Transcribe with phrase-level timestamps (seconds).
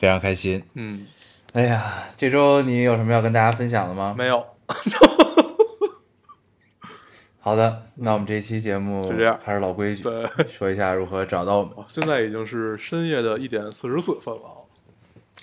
[0.00, 0.62] 非常开心。
[0.74, 1.06] 嗯，
[1.52, 4.14] 哎呀，这周你有什么要跟大家分享的吗？
[4.16, 4.42] 没有，
[7.38, 11.74] 好的，那我们这一期节目就这样还是老规矩，对，说一下如何找到我们。
[11.86, 14.56] 现在已经是深夜的一点四十四分了啊。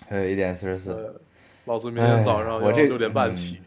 [0.09, 1.21] 还有一点四十四，
[1.65, 3.61] 老子明天早上哎我这要六点半起。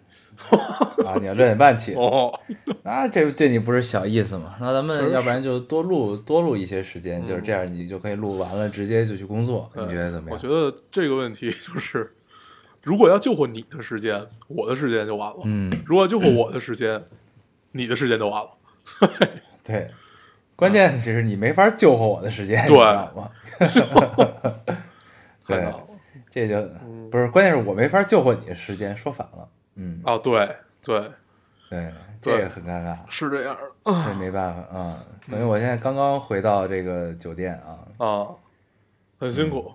[1.07, 2.33] 啊，你要六点半起，哦，
[2.83, 4.57] 那这对你不是小意思吗？
[4.61, 10.31] 那咱们要不然就多录多录一些时间，就是这样，你就可以录完了直接就去工作，你觉得怎么样？
[10.31, 12.15] 我觉得这个问题就是，
[12.83, 17.03] 如果要救活你的时间，我的时间就完了；嗯，如果要救活我的时间，
[17.73, 18.51] 你的时间就完了。
[19.65, 19.91] 对，
[20.57, 23.31] 关键只是你没法救活我的时间，你对吗？
[25.47, 25.73] 对。
[26.33, 29.49] 这就嗯不是，关键是我没法救活你的时间，说反了，
[29.81, 31.01] 嗯，哦，对对，
[31.71, 35.03] 对，这个很尴尬，是这样的这没办法啊。
[35.31, 38.27] 等于我现在刚刚回到这个酒店啊，啊，
[39.19, 39.73] 很辛苦。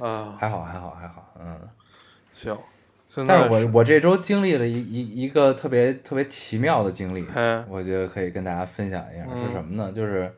[0.00, 1.60] 啊，还好还好还好，嗯。
[2.32, 2.56] 行，
[3.08, 9.92] 现但是我我这周经历了一一一个特别特别奇妙的经历，哎我觉得可以跟大家分享一下，嗯是什么呢？
[9.92, 10.32] 就是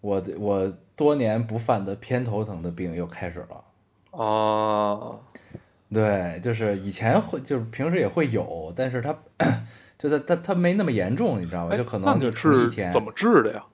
[0.00, 3.64] 我我多年不犯的偏头疼的病又开始了。
[4.10, 5.18] 啊，
[5.92, 9.16] 对，就是以前会，就是平时也会有，但是它
[9.98, 11.70] 就它它它没那么严重，你知道吗？
[11.72, 13.64] 哎就可能就一天，怎么治的呀？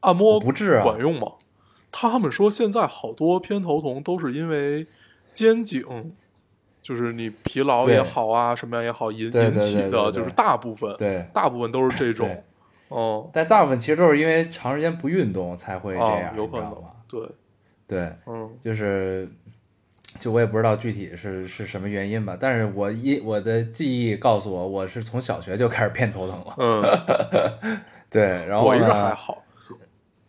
[0.00, 1.32] 按摩不治啊管用吗？
[1.90, 4.86] 他们说现在好多偏头痛都是因为
[5.32, 6.12] 肩颈，
[6.80, 12.44] 就是你疲劳也好啊，什么样也好引引起的，就是大部分，对大部分都是这种对，
[12.88, 17.28] 哦，但大部分其实都是因为长时间不运动才会这啊样，，有可能你知道吗？，对，
[17.86, 19.30] 对，嗯就是，
[20.22, 26.54] 就我也不知道具体是是什么原因吧，但是我一我的记忆告诉我，我是从小学就开始偏头疼了。
[26.58, 29.42] 嗯， 对，然后我一直还好，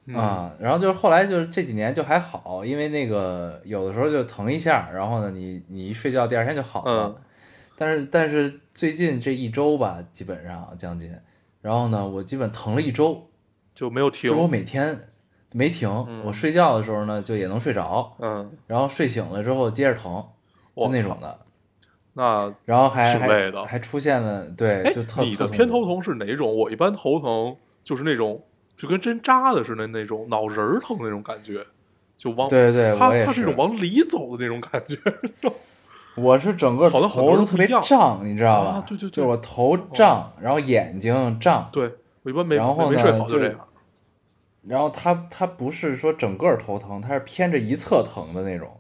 [0.08, 7.14] 嗯啊，然后就是后来就是这几年就还好，因为那个有的时候就疼一下，然后呢，你你一睡觉第二天就好了。
[7.16, 7.24] 嗯
[7.76, 11.12] 但是但是最近这一周吧，基本上将近，
[11.62, 13.30] 然后呢，我基本疼了一周，
[13.74, 15.00] 就没有停就，我每天
[15.54, 20.24] 没停，嗯我睡觉的时候呢就也能睡着，嗯，然后睡醒了之后接着疼，
[20.74, 21.40] 我就那种的。
[22.16, 26.56] 那然后还还挺累的还出现了，对，哎就特，你的偏头疼是哪种？
[26.56, 28.44] 我一般头疼就是那种
[28.76, 31.66] 就跟针扎的似的那种脑仁儿疼那种感觉，
[32.16, 34.96] 就往对对它它是一种往里走的那种感觉。
[36.16, 37.02] 我是整个头
[37.36, 38.70] 都特别胀，你知道吧？
[38.78, 41.92] 啊对对对就是我头胀，然后眼睛胀，对
[42.22, 43.60] 我一般没然后呢没没睡好就这样。
[44.68, 48.80] 然后它它不是说整个头疼，它是偏着一侧疼的那种，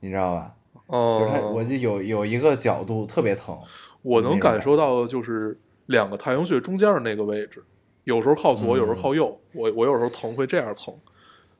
[0.00, 0.54] 你知道吧？
[0.86, 3.58] 哦就是它，嗯，我就有有一个角度特别疼，
[4.02, 7.62] 我能感受到的就是两个太阳穴中间的那个位置，
[8.04, 9.38] 有时候靠左，有时候靠右。
[9.52, 10.94] 我我有时候疼会这样疼，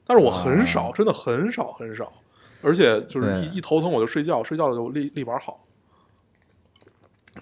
[0.05, 2.13] 但是我很少，啊真的很少很少。
[2.63, 5.65] 而且就是一一头疼我就睡觉，睡觉就立立马好。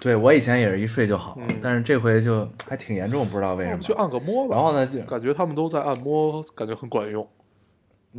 [0.00, 3.76] 对我以前也是一睡就好，嗯但是这回就还挺严重，不知道为什么。
[3.76, 4.54] 那我们去按个摩吧。
[4.54, 7.28] 然后呢，就感觉他们都在按摩，感觉很管用。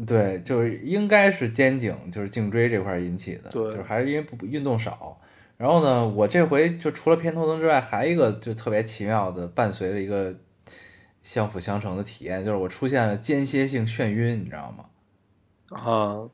[0.05, 5.19] 对，就是应该是肩颈，就是颈椎这块儿引起的，对就是还是因为不运动少。
[5.57, 10.33] 然后呢，我这回就除了偏头疼之外，还一个就特别奇妙的，伴随了一个
[11.23, 14.85] 相辅相成的体验，就是我出现了间歇性眩晕，你知道吗？
[15.77, 16.29] 啊，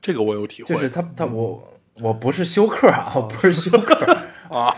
[0.00, 0.68] 这个我有体会。
[0.68, 1.68] 就是他他我
[2.00, 4.16] 我不是休克啊，我不是休克，
[4.56, 4.74] 啊，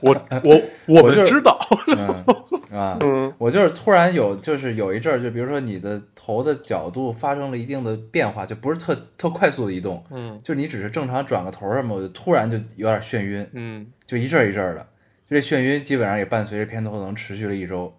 [0.00, 1.58] 我我 我我就知道，
[1.96, 14.80] 嗯啊，嗯我就是突然有，就是有一阵儿，就比如说你的头的角度发生了一定的变化，就不是特特快速的移动，嗯就你只是正常转个头什么，我就突然就有点眩晕，嗯，就一阵儿一阵儿的，
[15.30, 17.92] 就这眩晕基本上也伴随着偏头疼持续了一周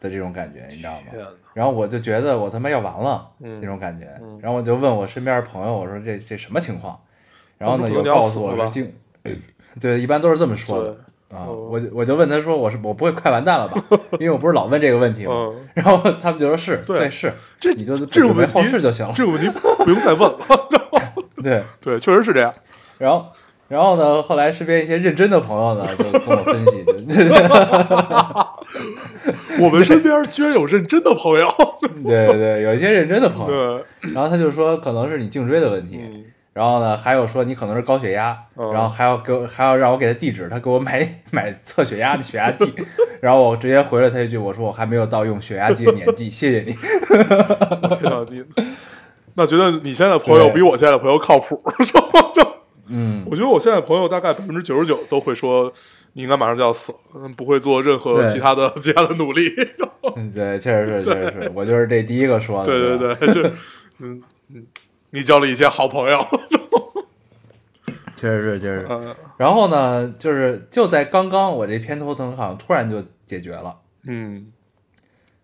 [0.00, 1.06] 的这种感觉，你知道吗？
[1.52, 4.38] 然后我就觉得我他妈要完了，嗯那种感觉嗯。
[4.42, 6.98] 然后我就问我身边的朋友，我说这这什么情况？
[7.58, 8.92] 然后呢，那不可能要有告诉我是颈，
[9.80, 10.90] 对，一般都是这么说的，
[11.30, 11.46] 啊。
[11.46, 13.82] 哦我就我就问他说，我是我不会快完蛋了吧？
[14.18, 15.32] 因为我不是老问这个问题吗？
[15.34, 19.12] 嗯，然后他们就说是，对对，是，这你就这种问题后事就行了。
[19.14, 20.38] 这个问题不用再问了。
[21.42, 22.52] 对，对，确实是这样。
[22.98, 23.26] 然后
[23.68, 26.84] 然后呢，后来身边一些认真的朋友呢， 就跟我分析，
[29.58, 31.48] 就我们身边居然有认真的朋友，
[32.04, 36.24] 对对对，有一些认真的朋友，对，然后他就说可能是你颈椎的问题，嗯
[36.56, 42.64] 然后呢，还有说你可能是高血压，嗯然后还要给我还要让我给他地址，他给我买 买测血压的血压计，
[43.20, 46.72] 然后我直接回了他一句，我说我还没有到用血压计的年纪， 谢谢你。
[47.98, 48.42] 天啊，你
[49.34, 52.00] 那觉得你现在的朋友比我现在的朋友靠谱，是吧？
[52.88, 55.70] 嗯，我觉得我现在的朋友大概百分之九十九都会说
[56.14, 59.50] 你应该马上就要死了，嗯不会做任何其他的其他的努力。
[60.34, 62.96] 对，确实是，确实是，我就是这第一个说的。
[62.96, 63.52] 对对，对，
[63.98, 64.22] 嗯，
[65.16, 66.18] 你交了一些好朋友。
[68.16, 68.86] 确实是，确实是。
[68.90, 73.78] 嗯然后呢，就是就在刚刚，我这偏头疼好像突然就解决了。
[74.04, 74.50] 嗯，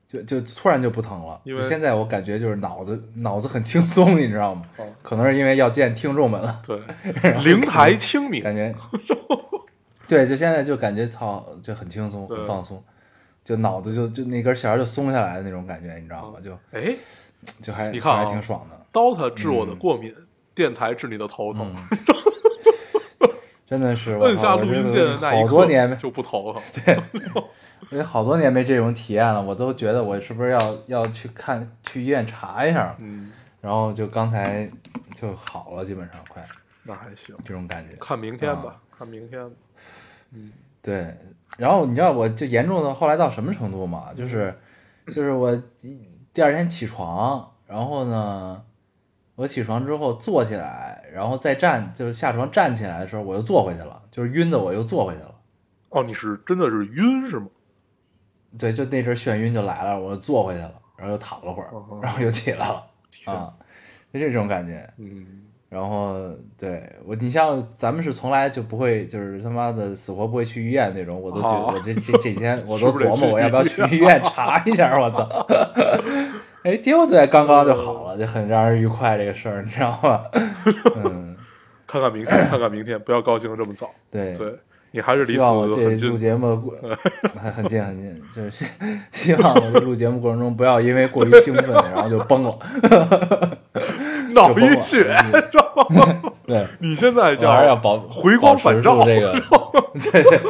[0.08, 4.62] 就就突然就不疼了，因为就现在我感觉就是脑子脑子很轻松，你知道吗？
[4.78, 6.78] 哦可能是因为要见听众们了，对，
[7.44, 8.40] 灵台清明。
[8.44, 8.74] 感觉，
[10.08, 12.82] 对，就现在就感觉操，就很轻松，很放松，
[13.44, 16.38] 就脑子就就那根弦就松下来的那种感觉，你知道吗？
[16.42, 16.94] 就哎
[17.60, 20.14] 就还你看啊就还挺爽的，，DOTA 治我的过敏，
[20.54, 21.74] 电台治你的头疼。
[21.74, 21.98] 嗯
[23.64, 26.60] 真的是我摁下录音键的那一刻，好多年没，就不头疼。
[26.84, 26.94] 对
[27.90, 34.70] 我有好多年没这种体验了，我都觉得我是不是要要去看去医院查一下，嗯，然后就刚才
[35.14, 36.46] 就好了，基本上快
[36.82, 37.96] 那还行，这种感觉。
[37.96, 39.56] 看明天啊吧，看明天吧。
[40.82, 41.16] 对，
[41.56, 44.12] 然后你知道我就严重的后来到什么程度吗？
[44.14, 44.54] 就是
[45.06, 45.56] 就是我
[46.34, 48.62] 第二天起床，然后呢，
[49.34, 55.34] 我起床之后坐起来，然后再站，就是下床站起来的时候，我又坐回去了，就是晕的我又坐回去了。
[55.90, 57.46] 哦，你是真的是晕是吗？
[58.58, 62.84] 对，就那阵眩晕就来了，我又坐回去了，然后又躺了会儿哦，然后又起来了
[63.24, 63.52] 啊，
[64.12, 64.86] 就这种感觉。
[64.98, 65.26] 嗯，
[65.70, 75.26] 然后对我，你像咱们是从来就不会，就是他妈的死活不会去医院那种，我都觉得哦我这这这几天 我都琢磨我要不要去医医院查一下，我操！
[76.62, 80.20] 哎，结果就在刚刚就好了，就很让人愉快这个事儿，你知道吗？
[81.04, 81.36] 嗯，
[81.86, 83.90] 看看明天，看看明天，不要高兴的这么早。
[84.10, 84.54] 对，对
[84.92, 85.76] 你还是离希望很录。
[86.16, 86.72] 节目
[87.40, 88.64] 还很近很近，就是
[89.10, 92.58] 希望我这录节目过程中不要因为过于兴奋，然后就崩了。
[94.34, 96.32] 脑溢血，嗯知道吗？
[96.46, 99.32] 对，你现在我还是要保回光返照这个，
[100.10, 100.40] 对对，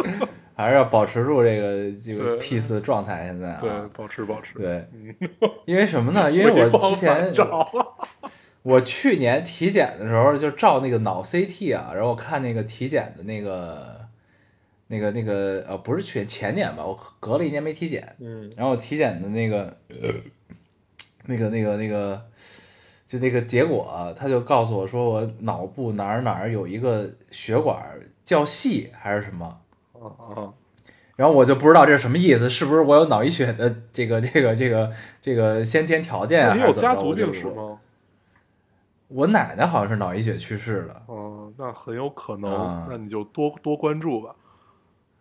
[0.63, 3.25] 还是要保持住这个这个 peace 的状态。
[3.27, 4.59] 现在啊，对，保持保持。
[4.59, 4.87] 对，
[5.67, 6.31] 因为什么呢？
[6.33, 7.71] 因为我之前照
[8.63, 14.01] 我去年体检的时候就照那个脑 CT 啊，然后我看那个体检的那个
[14.87, 19.77] 那个那个呃，不是去年前年吧，我隔了一年没体检，嗯然后体检的那个
[21.25, 22.23] 那个那个那个
[23.05, 29.59] 就那个结果，他就告诉我说我脑部哪儿哪儿有一个血管较细还是什么。
[30.03, 30.53] 啊啊，
[31.17, 34.91] 然后我就不知道这是什么意思，是不是我有脑溢血的这个 这个这个
[35.21, 36.55] 这个先天条件啊？
[36.55, 37.79] 那你有家族病史吗？
[39.09, 44.35] 我奶奶好像是脑溢血去世的，哦，那很有可能啊，那你就多多关注吧。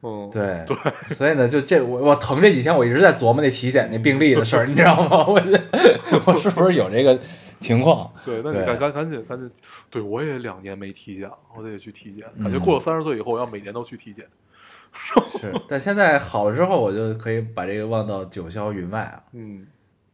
[0.03, 0.75] 嗯，对对，
[1.13, 5.27] 所以呢，就这我我疼这几天，我一直在琢磨那体检那病例的事儿， 你知道吗？
[5.27, 5.51] 我就
[6.25, 7.19] 我是不是有这个
[7.59, 8.11] 情况？
[8.25, 9.51] 对，那你赶赶赶紧赶紧，
[9.91, 12.25] 对我也两年没体检了，我得去体检。
[12.41, 14.25] 感觉嗯过了三十岁以后，要每年都去体检。
[14.93, 19.23] 是， 但现在好了之后，我就可以把这个忘到九霄云外啊。
[19.33, 19.65] 嗯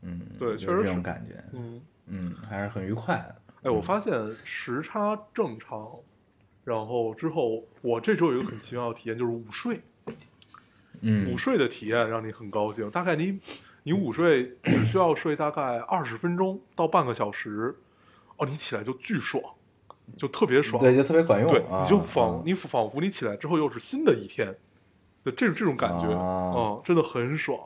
[0.02, 3.36] 嗯，对确实是这种感觉，嗯，嗯，还是很愉快的。
[3.64, 5.90] 哎，我发现时差正常，
[6.64, 9.82] 然后之后我这周有一个很奇妙的体验，就是午睡。
[11.02, 12.90] 嗯午睡的体验让你很高兴。
[12.90, 13.40] 大概你
[13.84, 17.76] 你午睡只需要睡大概二十分钟到半个小时，
[18.38, 19.44] 哦，你起来就巨爽，
[20.16, 20.82] 就特别爽。
[20.82, 21.84] 对，就特别管用对，啊。
[21.84, 24.56] 你就仿啊你仿佛你起来之后又是新的一天
[25.30, 27.60] 的这种这种感觉，啊嗯，真的很爽。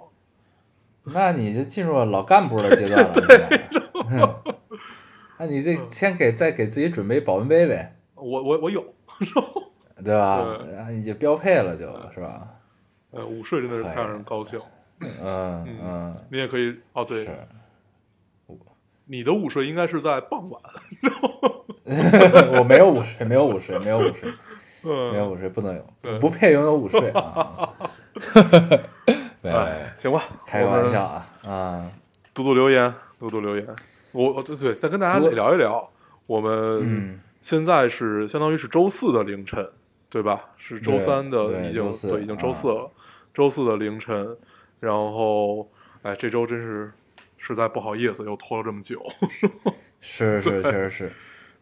[1.05, 4.43] 那你就进入了老干部的阶段了。
[5.37, 8.83] 那你这先给再给自己准备保温杯呗，我我我有，
[10.03, 10.43] 对吧？
[10.59, 12.47] 对然后你就标配了就，是吧？
[13.11, 14.61] 呃，午睡真的是太让人高兴。
[14.99, 17.31] 嗯嗯，你也可以哦，对，是。
[19.05, 20.61] 你的午睡应该是在傍晚，
[22.59, 24.50] 我没有午睡，没有午睡，没有午睡，嗯，
[24.83, 27.69] 没有午睡，不能对有，不配拥有午睡啊！
[29.95, 31.91] 行吧，开个玩笑啊啊！
[32.33, 33.65] 读读留言，读读留言。
[34.11, 35.89] 我我对对，再跟大家聊一聊，
[36.27, 39.69] 我们嗯现在是相当于是周四的凌晨，
[40.09, 40.49] 对吧？
[40.57, 42.91] 是周三的已经对已经周啊四了，
[43.33, 44.37] 周四的凌晨。
[44.79, 45.69] 然后，
[46.01, 46.91] 哎，这周真是
[47.37, 48.99] 实在不好意思，又拖了这么久。
[50.01, 51.11] 是是，确实是。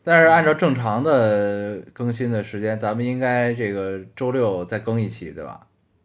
[0.09, 5.59] 但是按照正常的更新的时间，咱们应该这个周六再更一期，对吧？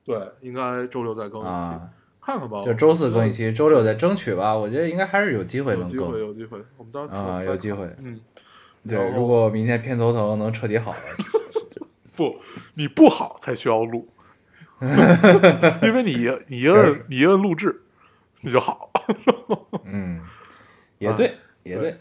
[0.04, 1.88] 对，应该周六再更一期，啊，
[2.20, 2.60] 看看吧。
[2.62, 4.54] 就周四更一期，周六再争取吧。
[4.54, 7.88] 我觉得应该还是有机会能有机会，更有机会，我们到时候啊，有机会。
[7.96, 8.20] 嗯，
[8.86, 10.98] 对，如果明天偏头疼能彻底好了，
[12.14, 12.36] 不，
[12.74, 14.06] 你不好才需要录，
[15.82, 17.80] 因为你你一摁你一摁录制，
[18.42, 18.90] 你就好，
[19.86, 20.20] 嗯，
[20.98, 21.96] 也对，也对，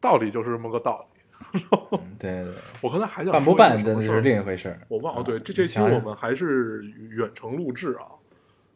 [0.00, 1.17] 道理就是这么个道理。
[1.52, 2.52] 嗯对对，
[2.82, 4.80] 我刚才还想办不办真的是另一回事儿。
[4.88, 8.04] 我忘了，啊对，这这期我们还是远程录制啊，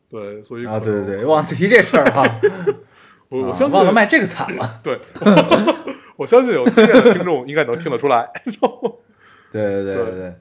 [0.08, 2.40] 对，所以啊，对对对，忘提这事儿哈，
[3.28, 4.80] 我我啊相信忘了卖这个惨了。
[4.82, 4.98] 对，
[6.16, 8.30] 我相信有经验的听众应该能听得出来。
[9.50, 10.34] 对对对对对对，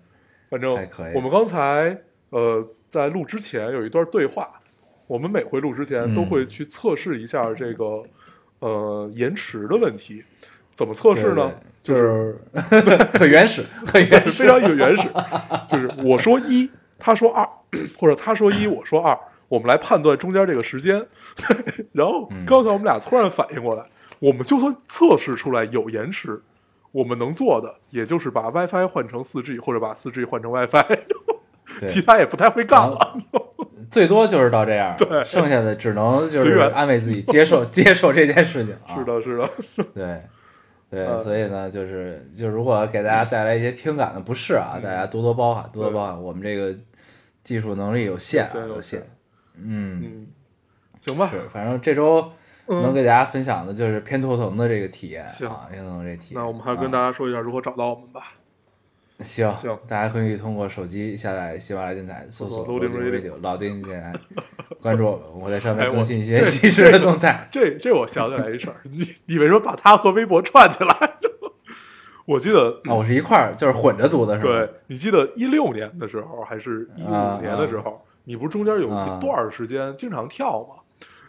[0.49, 4.61] 反正还可以我们刚才呃在录之前有一段对话，
[5.07, 8.03] 我们每回录之前都嗯会去测试一下这个
[8.59, 10.23] 呃延迟的问题。
[10.73, 11.35] 怎么测试呢？
[11.35, 12.39] 对对就是
[13.13, 15.09] 很原始， 很原始，非常有原始，
[15.67, 16.69] 就是我说一，
[16.99, 17.47] 他说二，
[17.97, 21.05] 或者他说一，我说二，我们来判断中间这个时间。
[21.91, 23.83] 然后嗯刚才我们俩突然反应过来，
[24.19, 26.41] 我们就算测试出来有延迟，
[26.91, 30.99] 我们能做的也就是把 WiFi 换成 4G，或者把 4G 换成 WiFi，
[31.87, 33.17] 其他也不太会干了。
[33.89, 38.95] 最多就是到这样，对剩下的只能就是安慰自己，接受接受这件事情啊。
[38.95, 39.49] 是，的，是的，
[39.93, 40.21] 对
[40.91, 41.23] 对，嗯。
[41.23, 46.75] 所以呢，就是就如果给大家带来一些听感的不适啊，大家多多包涵，多多包涵，我们这个
[47.43, 49.01] 技术能力有限啊，有限。
[49.55, 50.27] 嗯，嗯，
[50.99, 52.31] 行吧，是，反正这周
[52.67, 52.83] 嗯。
[52.83, 55.47] 能给大家分享的就是偏头疼的这个体验行。
[55.47, 56.41] 啊，偏头疼这体验。
[56.41, 58.33] 那我们还是跟啊大家说一下如何找到我们吧。
[59.23, 64.13] 行行大家可以通过手机下载喜马拉雅电台，搜索搜索 Loading Loading Radio 老丁电台，
[64.81, 67.47] 关注我们，我在上面 更新一些这及时的动态。
[67.51, 71.13] 这这我想起来一事儿，你你为什么把它和微博串起来？
[72.25, 74.53] 我记得啊，我是一块儿，就是混着读的是吧？
[74.53, 80.75] 对，你记得一六年的时候，还是一啊五年的时候，你不是中间有啊一段儿时间经常跳吗？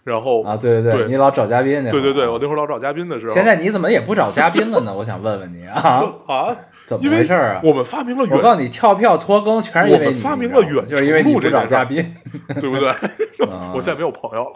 [0.05, 4.93] 然后啊，对对对你老找嘉宾对对对，啊我那会儿老找嘉宾的时候，现在你怎么也不找嘉宾了呢？
[4.95, 6.57] 我想问问你啊， 啊，
[6.87, 7.61] 怎么回事儿啊？
[7.63, 12.15] 我们发明了我告，诉你，跳票拖更全是因为你，发明了远就是因为你不找嘉宾，
[12.61, 12.89] 对不对？
[13.51, 14.51] 啊我现在没有朋友了，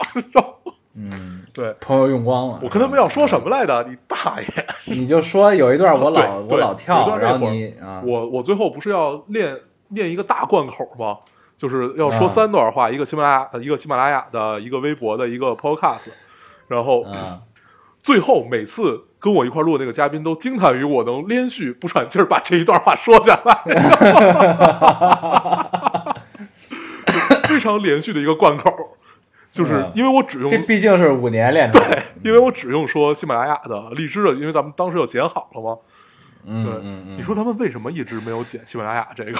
[0.94, 2.60] 嗯， 对朋友用光了。
[2.62, 3.84] 我跟他们要说什么来着？
[3.88, 4.46] 你大爷！
[4.94, 9.56] 你就说有一段我老我老跳，然后你啊，我我最后不是要练
[9.90, 11.18] 练一个大贯口吗？
[11.56, 12.32] 就是要说啊。
[12.32, 16.08] 三段话，一个喜马拉雅，呃一个喜马拉雅的，一个微博的，一个 Podcast，
[16.68, 17.40] 然后啊，
[17.98, 23.54] 最后每次跟我一块儿录的那个嘉宾都惊叹于我能连续不喘气儿把这一段话说下来，
[27.44, 28.70] 非常连续的一个贯口，
[29.50, 29.92] 就是嗯。
[29.94, 32.02] 因为我只用这毕竟是五年练出来的。
[32.22, 35.78] 因为我只用说喜马拉雅的、荔枝的，因为咱们当时有剪好了嘛。
[36.44, 37.16] 嗯对，嗯嗯。
[37.16, 39.38] 你说他们为什么一直没有剪喜马拉雅这个？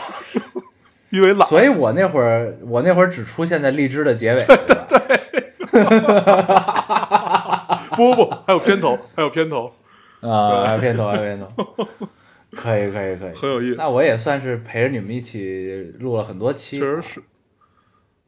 [1.11, 1.49] 因为懒。
[1.49, 4.87] 所以我那会儿我那会儿只出现在荔枝的结尾， 对吧？
[7.97, 9.73] 不不不，还有片头，还有片头，
[10.21, 11.47] 啊，还有片头，还有片头，
[12.53, 17.23] 可以可以可以，很有意思那我也算是陪着你们一起录了很多期，确实是，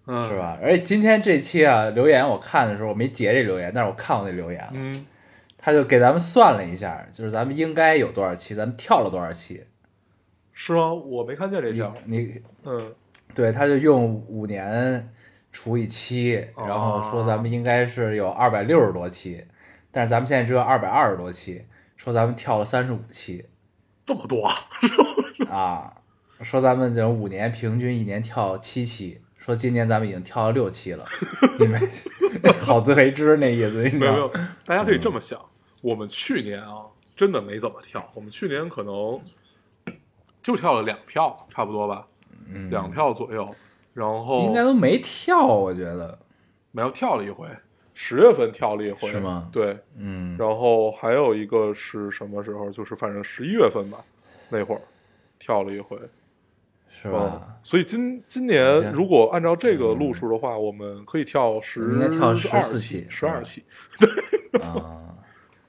[0.07, 0.39] 嗯，是？
[0.39, 0.59] 吧？
[0.63, 5.07] 而且今天这期啊，留言我看的时候我没截这留言，但是我看过那留言了，嗯，
[5.59, 9.65] 他就给咱们算了一下，就是咱们应该有多少期，咱们跳了多少期。
[10.61, 10.93] 是吗？
[10.93, 11.95] 我没看见这你条。
[12.05, 12.93] 你嗯，
[13.33, 15.09] 对，他就用五年
[15.53, 19.45] 除以七，然后说咱们应该是有二百六十多期，
[19.93, 21.65] 但是咱们现在只有二百二十多期，
[21.97, 23.47] 说咱们跳了三十五期
[24.05, 24.51] 这么多，
[25.49, 25.95] 啊，
[26.43, 31.05] 说咱们这种五年平均一年跳七期，说今年咱们已经跳了六期了，
[31.61, 31.81] 你们
[32.59, 35.41] 好自为之那意思，你知道吗？，大家可以这么想，
[35.83, 39.21] 我们去年啊，真的没怎么跳，我们去年可能
[40.41, 42.07] 就跳了两票，差不多吧，
[42.53, 43.49] 嗯，两票左右，
[43.93, 46.19] 然后应该都没跳，我觉得，
[46.73, 47.47] 没有跳了一回，
[47.95, 49.49] 十月份跳了一回，是吗？
[49.53, 52.71] 对，嗯，然后还有一个是什么时候？
[52.71, 53.99] 就是反正十一月份吧，
[54.49, 54.81] 那会儿
[55.39, 56.11] 跳了一回，嗯
[56.91, 63.63] 是吧？，所以今今年如果按照这个路数的话，我们可以跳十应该跳十二期十二期，
[64.01, 64.63] 对。
[64.63, 65.15] 啊，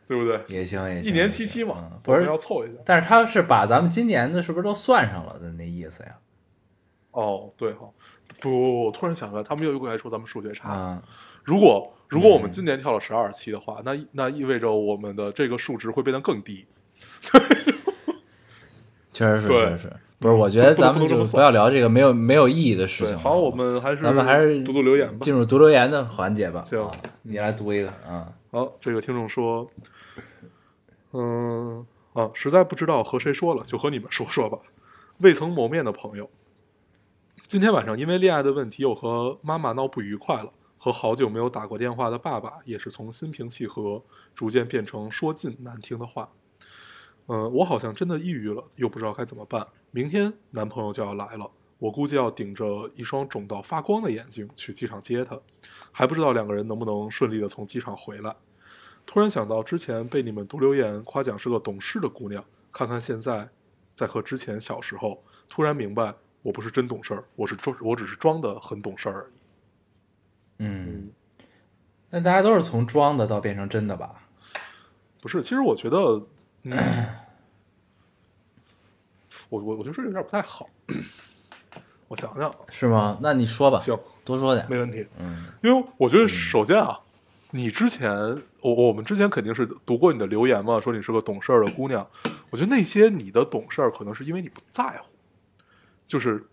[0.09, 0.41] 对不对？
[0.47, 2.73] 也行也行，一年七期嘛嗯，不是要凑一下。
[2.83, 6.17] 但是他是把咱们今年的是不是都算上了的那意思呀？
[7.11, 7.87] 哦，对哈，
[8.39, 10.73] 不不不，我突然想起来，他们又过来说咱们数学差。
[10.73, 11.01] 嗯，
[11.43, 16.65] 如果如果我嗯们今年跳了十二期的话，那那意味着我们的这个数值会变得更低。
[19.13, 19.93] 确实是，对确实是。
[20.17, 23.17] 不是，我觉得咱们就不要聊这个没有没有意义的事，情。
[23.19, 25.31] 好，我们还是咱们还是读读留言吧进。
[25.33, 26.61] 入读留言的环节吧。
[26.63, 28.27] 行啊你来读一个啊。
[28.51, 29.69] 好，这个听众说，
[31.11, 34.57] 嗯，啊，实在不知道和谁说了，就和你们说说吧。
[35.19, 36.27] 未曾谋面的朋友，
[37.45, 44.03] 今天晚上因为恋爱的问题又和妈妈闹不愉快了，和好久没有打过电话的爸爸也是从心平气和
[44.33, 46.27] 逐渐变成说尽难听的话。
[47.27, 49.67] 嗯、我好像真的抑郁了，又不知道该怎么办。
[49.91, 55.39] 明天男朋友就要来了，我估计要顶着一双肿到发光的眼睛去机场接他，
[55.99, 58.33] 还不知道两个人能不能顺利的从机场回来。
[59.05, 62.41] 突然想到之前被你们读留言夸奖是个懂事的姑娘，
[62.71, 63.49] 看看现在，
[63.93, 69.33] 在和之前小时候，突然明白我不是真懂事儿，我是装，我只是装的很懂事儿而已。
[70.59, 71.11] 嗯，
[72.09, 74.23] 那大家都是从装的到变成真的吧？
[75.19, 75.97] 不是，其实我觉得，
[76.63, 77.07] 嗯，
[79.49, 80.69] 我我我觉得这有点不太好。
[82.09, 83.17] 我想想啊，是吗？
[83.21, 84.65] 那你说吧，行，多说点。
[84.69, 85.07] 没问题。
[85.17, 86.99] 嗯因为我觉得首先啊，
[87.51, 88.11] 你之前
[88.61, 92.05] 我我们之前肯定是读过你的留言嘛，说你是个懂事儿的姑娘。
[92.49, 95.07] 我觉得那些你的懂事儿，可能是因为你不在乎，
[96.07, 96.43] 就是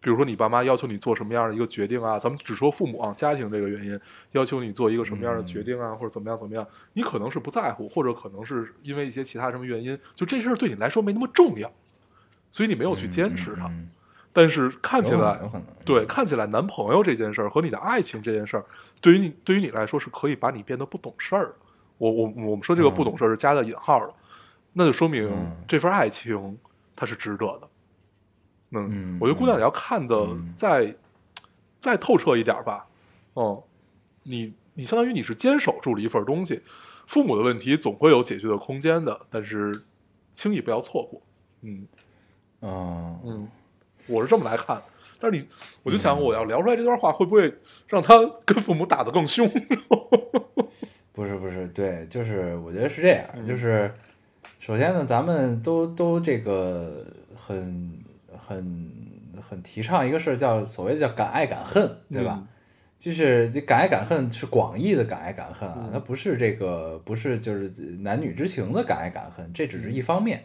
[0.00, 4.00] 比如说你爸妈要求你做什么样的一个决定啊，咱们只说父母啊，家庭这个原因
[4.32, 11.70] 要求你做一个什么样的决定啊，或者怎么样怎么样，你可能是不在乎，或者可能是因为一些其他什么原因，就这事儿对你来说没那么重要，
[12.50, 13.66] 所以你没有去坚持它。
[13.68, 13.90] 嗯
[14.32, 15.38] 但是看起来
[15.84, 18.64] 对，看起来男朋友这件事儿和你的爱情这件事儿，
[19.00, 21.54] 对于你对于你来说是可以把你变得不懂事儿。
[21.98, 24.14] 我我我们说这个不懂事儿是加的引号的，
[24.72, 26.58] 那就说明嗯这份爱情
[26.96, 27.68] 它是值得的。
[28.70, 30.96] 嗯，嗯我觉得姑娘你要看的嗯再、
[31.78, 32.86] 再透彻一点吧。
[33.34, 33.62] 嗯，
[34.22, 36.62] 你你相当于你是坚守住了一份东西，
[37.06, 39.84] 父母的问题总会有解决的空间的，但是
[40.32, 41.22] 轻易不要错过。
[41.60, 41.86] 嗯
[42.62, 43.48] 嗯嗯，
[44.08, 44.82] 我是这么来看的。
[45.20, 45.46] 但是你，
[45.82, 47.54] 我就想，我要聊出来这段话，会不会
[47.86, 49.48] 让他跟父母打得更凶？
[51.12, 53.92] 不是不是，对，就是我觉得是这样，嗯就是
[54.58, 57.04] 首先呢，咱们都都这个
[57.36, 57.98] 很
[58.36, 58.90] 很
[59.40, 62.38] 很提倡一个事儿，叫所谓叫敢爱敢恨，对吧？
[62.40, 62.48] 嗯
[63.02, 67.68] 就是这敢爱敢恨是广义的敢爱敢恨啊嗯，它不是这个不是就是
[67.98, 70.44] 男女之情的敢爱敢恨，这只是一方面，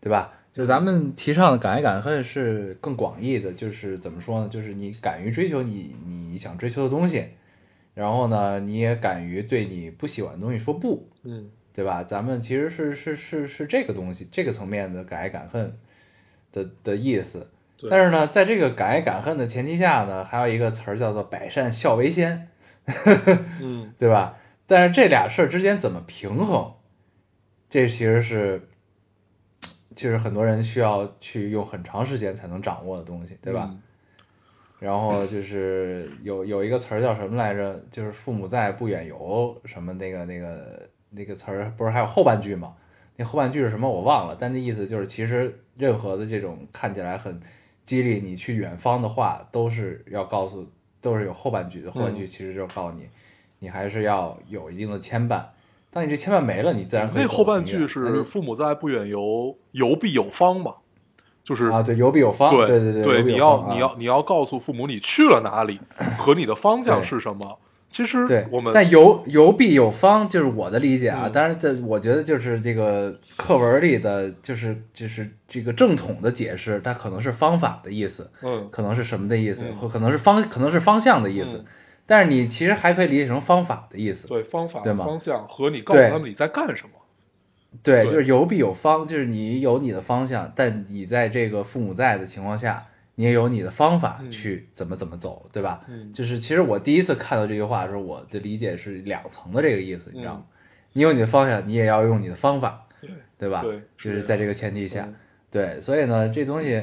[0.00, 0.30] 对吧？
[0.54, 4.48] 就是咱们提倡的敢爱敢恨是更广义的，就是怎么说呢？
[4.48, 7.26] 就是你敢于追求你你想追求的东西，
[7.92, 12.04] 然后呢，你也敢于对你不喜欢的东西说不，嗯对吧？
[12.04, 15.76] 咱们其实是是是是这个东西，这个层面的敢爱敢恨
[16.52, 17.50] 的的意思。
[17.90, 22.48] 但是呢，在这个敢爱敢恨的前提下呢，还有一个词儿叫做“百善孝为先”，
[23.60, 24.38] 嗯 对吧？
[24.66, 26.74] 但是这俩事儿之间怎么平衡，
[27.68, 28.68] 这其实是，
[29.94, 33.68] 其实很多人需要去用很长时间才能掌握的东西，对吧？
[33.70, 33.80] 嗯
[34.80, 37.80] 然后就是有有一个词儿叫什么来着？
[37.90, 42.74] 就是“父母在，不远游”什么那个那个那个词儿，不是还有后半句吗？
[43.16, 47.40] 那后半句是什么我忘了，但那意思就是，其实任何的这种看起来很
[47.84, 50.68] 激励你去远方的话，都是要告诉，
[51.00, 51.90] 都是有后半句的。
[51.90, 53.08] 后半句其实就是告诉你，
[53.60, 55.46] 你还是要有一定的牵绊。
[55.94, 60.74] 当你这牵绊没了，你自然可以那后半句是“父母在，不远游，游必有方”嘛，
[61.44, 65.78] 就是啊，对，游必有方，对对对对，你要你要你要告诉父母你去了哪里
[66.18, 67.60] 和你的方向是什么。
[67.88, 71.28] 其实对，我们但游游必有方，就是我的理解啊。
[71.28, 81.58] 嗯当然，这我觉得就是这个课文里的，就是就是这个正统的解释，它可能是方法的意思，嗯可能是什么的意思，嗯或可能是方，可能是方向的意思。
[81.58, 81.64] 嗯
[82.06, 84.26] 但是你其实还可以理解成方法的意思。
[84.28, 86.90] 对方法对吗方向和你告诉他们你在干什么。
[87.82, 92.86] 对，对就是有必有方，就是你有你的方向，但你在这个父母在的情况下，
[93.16, 95.82] 你也有你的方法嗯去怎么怎么走，对吧？
[95.88, 100.50] 嗯就是其实我第一次看到这句话的时候，我的理解是两层的这个意思，你知道吗嗯？
[100.92, 103.60] 你有你的方向，你也要用你的方法，对对吧？
[103.62, 105.14] 对就是是在这个前提下，嗯
[105.50, 106.76] 对，所以呢，这东西，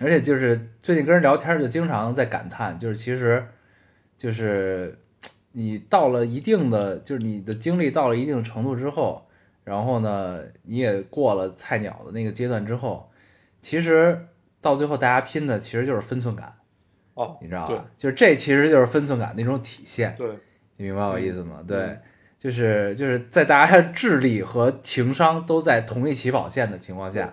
[0.00, 3.44] 而且就是最近跟人聊天就经常在感叹，就是其实，
[4.18, 4.98] 就是
[5.52, 9.24] 你到了一定的，就是你的经历到了一定程度之后，
[9.62, 13.08] 然后呢，你也过了菜鸟的那个阶段之后，
[13.62, 14.26] 其实
[14.60, 16.52] 到最后大家拼的其实就是分寸感，
[17.14, 17.86] 哦，你知道吧？
[17.96, 20.28] 就是这其实就是分寸感的一种体现，对，
[20.78, 21.62] 你明白我意思吗？
[21.64, 22.02] 对嗯，
[22.40, 27.32] 就是就是在大家智力和情商都在同一起跑线的情况下，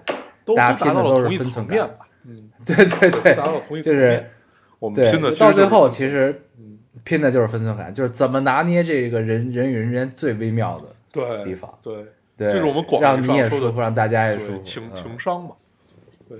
[0.55, 1.89] 大家拼的都是分寸感。
[2.25, 4.23] 嗯，对对对就是。
[4.77, 6.44] 我们拼的，到最后其实嗯
[7.05, 15.51] 拼的就是分寸感，就是怎么拿捏这个人人与人之间最微妙的对地方，对对，就是我们广让你也舒服，让大家也舒服，情嗯情商嘛。
[16.27, 16.37] 对，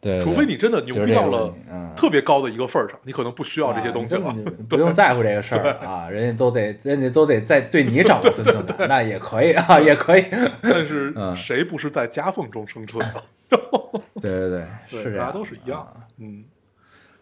[0.00, 1.52] 对，对除非你真的牛逼到了
[1.96, 4.32] 特别高的一个份儿上，你可能不需要这些东西了。
[4.68, 10.24] 不用在乎这个事儿啊，人家都得，人家都得在对你掌握分寸感，那也可以啊，也可以。
[10.62, 13.22] 但是 嗯谁不是在夹缝中生存的？
[14.20, 15.96] 对对对，对，是大家都是一样啊。
[16.18, 16.44] 嗯，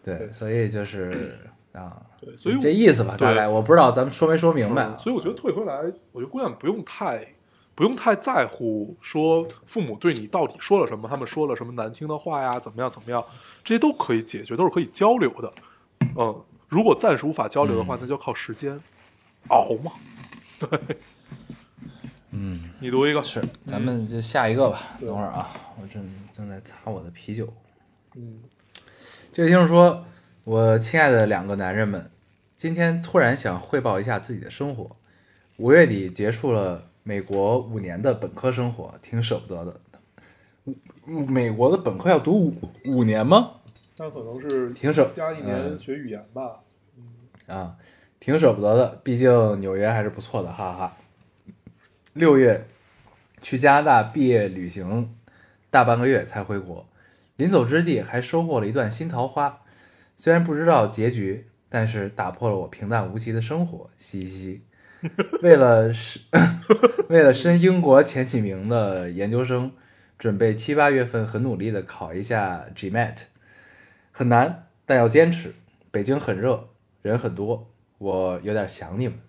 [0.03, 1.11] 对，所以就是
[1.73, 5.75] 啊，对，所以这意思吧，对大概我不知道咱们说没说明白所以我觉得退回来，
[6.11, 7.33] 我觉得姑娘不用太
[7.75, 13.23] 不用太在乎说父母对你到底说了什么，他们说了什么难听的话呀，怎么样怎么样，
[13.63, 15.51] 这些都可以解决，都是可以交流的。
[16.15, 18.79] 嗯，如果暂时无法交流的话，那就靠时间
[19.47, 19.91] 熬嘛。
[20.59, 20.97] 对，
[22.29, 24.81] 嗯，你读一个，是，咱们就下一个吧。
[24.99, 25.49] 对等会儿啊，
[25.81, 27.51] 我正正在擦我的啤酒。
[28.15, 28.39] 嗯
[29.33, 30.05] 这个听众说
[30.45, 32.09] ：“我亲爱的两个男人们，
[32.57, 34.93] 今天突然想汇报一下自己的生活。
[35.55, 39.79] 五月底结束了美国五年的本科生活，挺舍不得的。
[41.05, 42.53] 美国的本科要读五
[42.87, 43.51] 五年吗？
[43.95, 46.59] 那可能是挺舍加一年嗯学语言吧。
[47.47, 47.77] 啊，
[48.19, 50.97] 挺舍不得的，毕竟纽约还是不错的，哈哈哈。
[52.11, 52.67] 六月
[53.41, 55.15] 去加拿大毕业旅行，
[55.69, 56.85] 大半个月才回国，
[57.37, 59.59] 临走之际还收获了一段新桃花。
[60.23, 64.61] 虽然不知道结局，但是打破了我平淡无奇的生活，嘻嘻嘻。
[65.41, 66.21] 为了申
[67.11, 69.73] 为了申英国前几名的研究生，
[70.17, 73.23] 准备七八月份很努力的考一下 GMAT，
[74.13, 75.55] 很难，但要坚持。
[75.91, 76.69] 北京很热，
[77.01, 79.19] 人很多，我有点想你们。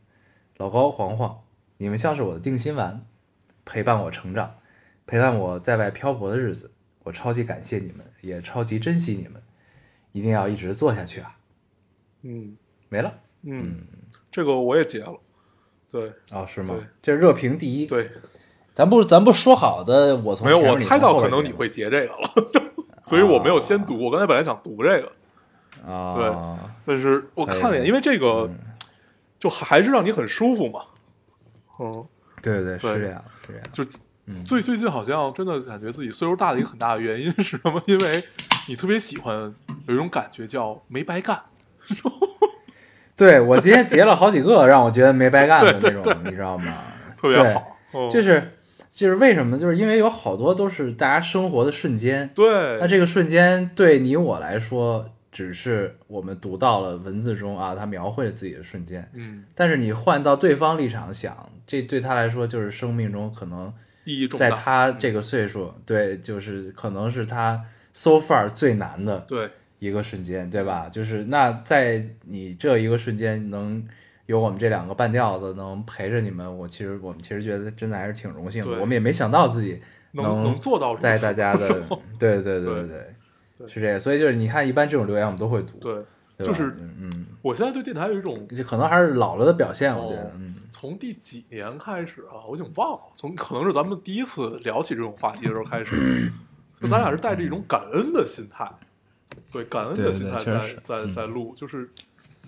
[0.59, 1.40] 老高、黄黄，
[1.78, 3.04] 你们像是我的定心丸，
[3.64, 4.59] 陪伴我成长，
[5.09, 6.70] 陪伴我在外漂泊的日子。
[7.02, 9.42] 我超级感谢你们，也超级珍惜你们，
[10.14, 11.37] 一定要一直做下去啊！
[12.22, 12.57] 嗯。
[12.88, 13.12] 没了。
[13.42, 13.85] 嗯，
[14.31, 15.20] 这个我也截了。
[15.90, 16.12] 对。
[16.31, 16.74] 哦，是吗？
[16.79, 16.87] 对？
[17.03, 18.09] 这热评第一，对，
[18.74, 22.31] 咱不咱不说好的，我从没有，我猜到可能你会截这个了，
[23.03, 23.98] 所以我没有先读。
[24.05, 25.12] 我刚才本来想读这个，
[25.92, 26.33] 啊，对。
[26.87, 28.48] 但是我看了一眼，因为这个
[29.37, 30.83] 就还是让你很舒服嘛。
[31.81, 32.07] 嗯，
[32.40, 32.94] 对对对，对。
[32.94, 33.66] 是这样，是这样。
[33.72, 33.85] 就
[34.46, 37.82] 最最近好像真的感觉自己岁数大的一个很大的原因是什么？
[37.87, 38.22] 因为
[38.68, 39.54] 你特别喜欢
[39.87, 41.40] 有一种感觉叫没白干。
[43.16, 46.82] 对我今天截了好几个，让我觉得没白干的那对种，对你知道吗？
[47.16, 48.52] 特别好，嗯就是
[48.90, 49.58] 就是为什么？
[49.58, 59.08] 就是因为有好多都是大家生活的瞬间，对，那这个瞬间对你我来说，只是我们读到了文字中啊，他描绘了自己的瞬间。
[59.14, 63.72] 嗯，但是你换到对方立场想，这对他来说就是生命中可能
[64.04, 64.50] 意义重大。
[64.50, 67.62] 在他这个岁数，对，就是可能是他
[67.92, 70.88] so far 最难的对一个瞬间，对吧？
[70.88, 73.84] 就是那在你这一个瞬间能
[74.26, 78.78] 有我们这两个半吊子能陪着你们，我其实我们其实觉得真的还是挺荣幸的。
[78.80, 79.80] 我们也没想到自己
[80.12, 81.68] 能能做到在大家的
[82.18, 82.88] 对对对对对
[83.58, 84.00] 对是这个。
[84.00, 86.02] 所以就是你看，一般这种留言我们都会读，对，
[86.38, 90.32] 就是嗯，我现在对电台有一种这可能还是老了的表现，我觉得
[90.70, 96.32] 从第几年开始啊，我已经忘了，从可能是咱们第一次聊起这种话题的时候开始，
[96.80, 98.68] 就咱俩是带着一种感恩的心态，
[99.52, 101.12] 对感恩的心态在在嗯。
[101.12, 101.88] 在录，就是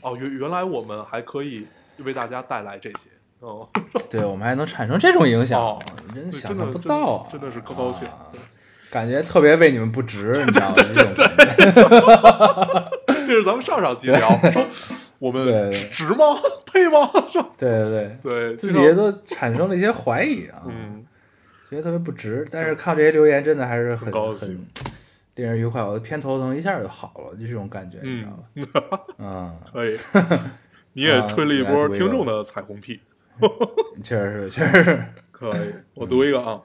[0.01, 1.67] 哦，原原来我们还可以
[1.99, 3.09] 为大家带来这些，
[3.41, 3.69] 哦，
[4.11, 5.81] 对我们还能产生这种影响哦，
[6.15, 8.27] 真想象不到啊，真的是高高兴啊。
[8.91, 10.75] 感觉特别为你们不值，你知道吗？
[10.77, 12.97] 这种感觉。
[13.27, 14.67] 这是咱们上上期聊说
[15.19, 16.25] 我们值吗？
[16.67, 17.11] 配吗？
[17.31, 21.05] 说对对对，对，自己都产生了一些怀疑啊，嗯，
[21.71, 22.47] 觉得特别不值。
[22.51, 24.67] 但是看这些留言，真的还是很很高兴
[25.37, 25.83] 令人愉快。
[25.83, 29.01] 我的偏头疼一下就好了，就这种感觉，你知道吧？
[29.19, 29.99] 嗯，嗯， 可以，
[30.93, 33.01] 你也吹了一波听众的彩虹屁，
[34.03, 36.61] 确实是，确实是，可以，我读一个啊。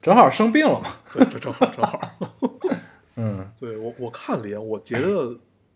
[0.00, 0.86] 正好生病了嘛。
[1.12, 2.00] 对，这正好正好。
[3.16, 5.34] 嗯对我我看了一眼，我觉得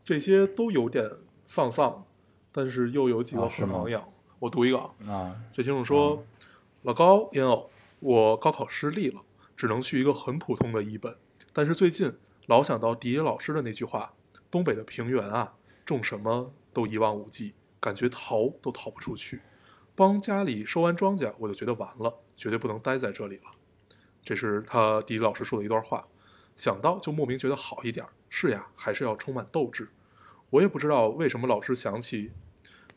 [0.08, 1.06] 这些都有点
[1.44, 2.06] 丧丧，
[2.50, 4.12] 但是又有几个哦是吗很昂扬。
[4.38, 6.24] 我读一个啊，啊，这听众说
[6.80, 9.20] ：“老高烟偶，我高考失利了，
[9.54, 11.14] 只能去一个很普通的一本。
[11.52, 12.16] 但是最近
[12.46, 14.14] 老想到迪迪老师的那句话：
[14.50, 19.42] 东北的平原啊，种什么都一望无际，感觉逃都逃不出去。
[19.94, 23.50] 帮家里收完庄稼，我就觉得完了，绝对不能待在这里了。”
[24.24, 26.08] 这是他迪迪老师说的一段话。
[26.56, 28.10] 想到就莫名觉得好一点儿。
[28.30, 29.88] 是呀，还是要充满斗志。
[30.50, 32.32] 我也不知道为什么老是想起，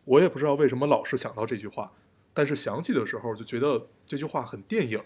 [0.05, 1.93] 我也不知道为什么老是想到这句话，
[2.33, 5.03] 但是想起的时候就觉得这句话很电影。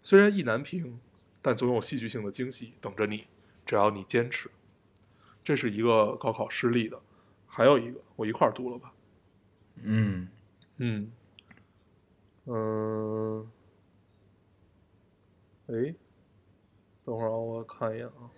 [0.00, 1.00] 虽然意难平，
[1.42, 3.26] 但总有戏剧性的惊喜等着你，
[3.66, 4.50] 只要你坚持。
[5.42, 7.00] 这是一个高考失利的，
[7.46, 8.92] 还有一个我一块儿读了吧。
[9.82, 10.28] 嗯
[10.78, 11.10] 嗯，
[12.46, 13.50] 嗯、
[15.66, 15.94] 哎，
[17.04, 18.30] 等会儿啊我看一眼啊。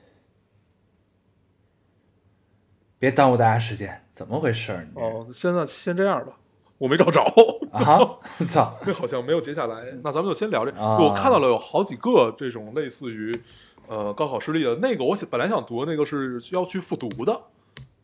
[3.06, 4.88] 别耽误大家时间，怎么回事儿？
[4.92, 6.32] 你哦，现在先这样吧，
[6.76, 7.22] 我没找着。
[7.70, 8.18] 啊，
[8.50, 10.72] 操，那好像没有接下来，那咱们就先聊这。
[10.72, 13.40] 啊我看到了有好几个这种类似于，
[13.86, 17.42] 呃，高考失利的那个，我想本来想读的那个是要去复读的，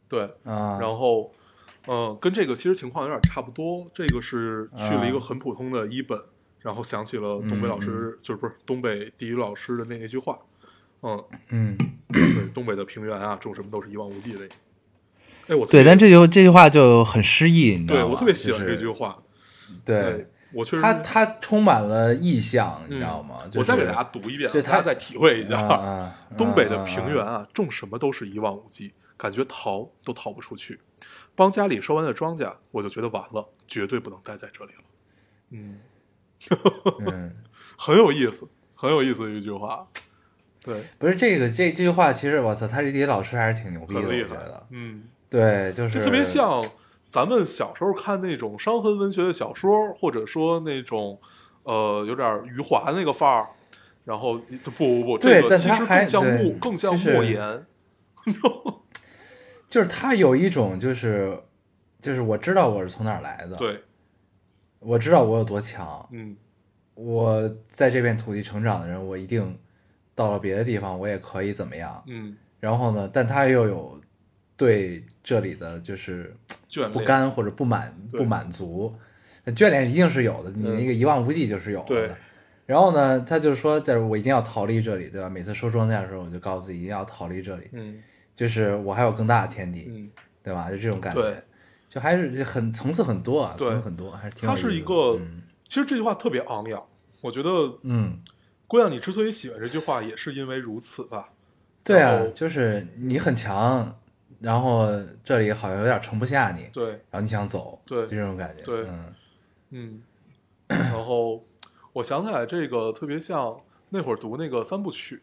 [0.09, 1.33] 对，啊，然后，
[1.89, 3.85] 嗯、跟这个其实情况有点差不多。
[3.93, 6.17] 这个是去了一个很普通的一本，
[6.61, 10.39] 然后想起了东北老师，就是不是东北地理老师的那一句话，
[11.03, 11.77] 嗯，嗯，
[12.13, 12.23] 对，
[12.55, 14.49] 东北的平原啊，种什么都是一望无际的。
[15.53, 18.05] 哎，我对，但这句这句话就很诗意，你知道吗？
[18.05, 19.19] 对我特别喜欢这句话。
[19.85, 23.41] 对，我确实它它充满了意象，你知道吗？
[23.47, 25.61] 就是我再给大家读一遍，大家再体会一下。
[25.61, 30.81] 啊啊东北的啊平原啊，种什么都是一望无际，感觉逃都逃不出去。
[31.35, 34.85] 帮家里收完的庄稼，我就觉得完了，绝对不能待在这里了。
[35.51, 35.81] 嗯，
[37.07, 37.37] 嗯，
[37.77, 39.85] 很有意思，很有意思的一句话。
[40.65, 44.67] 对，不是这个这这句话，其实我操，他这地理老师还是挺牛逼的，我很厉害觉得。。
[44.71, 46.63] 嗯，对，就是就特别像
[47.09, 51.19] 咱们小时候看那种伤痕文学的小说，或者说那种
[51.65, 53.47] 呃有点余华那个范儿。
[54.05, 56.19] 然后不不不，对这个其但它还实
[56.61, 57.65] 更像莫言。
[59.71, 61.41] 就是他有一种就是
[62.01, 63.81] 就是我知道我是从哪儿来的，，对，
[64.81, 66.37] 我知道我有多强，嗯，
[66.95, 69.57] 我在这片土地成长的人，我一定
[70.17, 72.03] 到了别的地方我也可以怎么样。
[72.09, 74.01] 嗯，然后呢，但他又有
[74.57, 76.35] 对这里的就是
[76.93, 78.95] 不甘或者不满不满足，
[79.47, 82.19] 眷恋一定是有的，你嗯那个一望无际就是有对的。
[82.65, 85.29] 然后呢，他就说，在我一定要逃离这里，对吧？
[85.29, 88.03] 每次收庄稼的时候，我就告诉自己一定要逃离这里，嗯
[88.35, 90.11] 就是我还有更大的天地，嗯，
[90.43, 90.71] 对吧？
[90.71, 91.45] 就这种感觉，
[91.89, 94.73] 就还是就很层次很多啊，层次很多，还是挺有它意思的。
[94.73, 96.83] 是一个嗯其实这句话特别昂扬，
[97.21, 97.51] 我觉得
[97.83, 98.21] 嗯，
[98.67, 101.31] 姑娘，你之所以喜欢这句话，也是因为如此吧？
[101.85, 103.99] 对啊，就是你很强，
[104.43, 104.89] 然后
[105.23, 108.03] 这里好像有点盛不下你，对，然后你想走，对。
[108.03, 108.63] 就这种感觉。
[108.63, 108.85] 对。
[108.89, 109.15] 嗯。
[109.71, 110.03] 嗯，
[110.67, 111.43] 然后
[111.93, 115.21] 我想起来这个特别像那会儿读那个三部曲，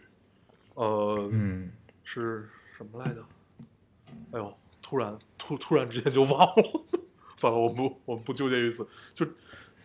[0.73, 1.71] 呃，嗯，
[2.03, 3.23] 是什么来着？
[4.31, 6.83] 哎呦，突然突突然之间就忘了，
[7.37, 8.87] 算了，我们不我们不纠结于此。
[9.13, 9.25] 就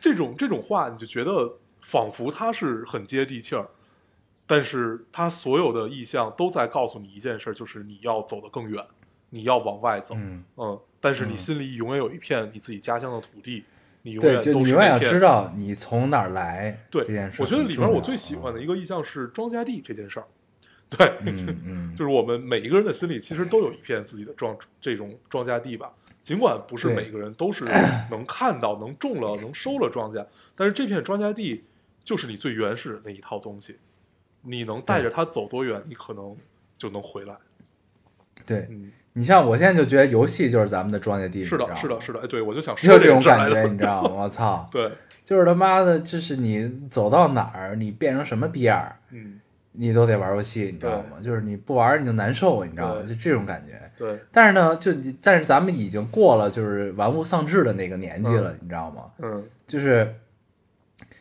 [0.01, 3.69] 这种这种话，你就觉得仿佛它是很接地气儿，
[4.47, 8.83] 但是他所有的意象都在告诉你一件事儿，就是你要走得更远，
[9.35, 10.15] 你要往外走。
[10.17, 13.65] 嗯嗯，但是你嗯心里永远有一片你自己家乡的土地，
[14.03, 17.43] 你永对，远就你永远知道你从哪儿来，对这件事。
[17.43, 20.27] 我觉得里面我最喜欢的一个意象是庄稼地这件事儿。
[20.89, 25.93] 对，嗯嗯，就是我们每一个人的心里其实都有一片自己的庄这种庄稼地吧，
[26.23, 27.65] 尽管不是对每个人都是
[28.13, 31.65] 能看到、能种了、能收了庄稼，但是这片庄稼地
[32.05, 33.77] 就是你最原始的那一套东西，
[34.43, 36.37] 你能带着它走多远，你可能
[36.77, 37.35] 就能回来。
[38.47, 44.11] 对嗯，你像我现在就觉得游戏就是咱们的庄稼地，是的，是的，是的，哎，对我就想就说这种感觉，你知道吗？
[44.23, 44.91] 我操， 对，
[45.25, 49.41] 就是他妈的，就是你走到哪儿，你变成什么逼样儿，嗯，
[49.73, 51.19] 你都得玩游戏，你知道吗？
[51.23, 53.03] 就是你不玩你就难受，你知道吗？
[53.03, 53.81] 就这种感觉。
[53.97, 59.05] 对，但是呢，就你但是咱们已经过了就是玩物丧志的那个年纪了，你知道吗？
[59.21, 60.13] 嗯，就是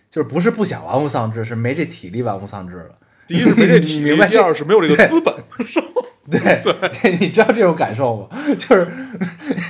[0.09, 2.97] 就是不是不想玩物丧志，是没这体力玩物丧志了。
[3.27, 5.33] 第一是没这 体力，你明白第二是没有这个资本，
[6.31, 8.27] 对对， 你知道这种感受吗？
[8.57, 8.87] 就是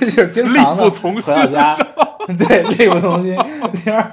[0.00, 1.76] 就是经常的回到家，
[2.38, 3.34] 对，力不从心。
[3.36, 4.12] 那天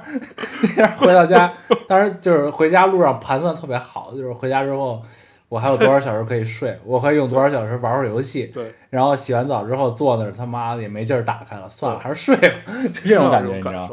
[0.62, 1.52] 那天回到家，
[1.86, 5.00] 当时就是回家路上盘算特别好，就是回家之后
[5.48, 8.46] 我还有多少小时可以睡，我可以用多少小时玩会儿游戏。
[8.46, 12.56] 对，然后洗完澡之后坐那儿，他妈的也没劲儿打开了，算了，还是睡吧，
[12.92, 13.90] 就这种感觉，感你知道吗？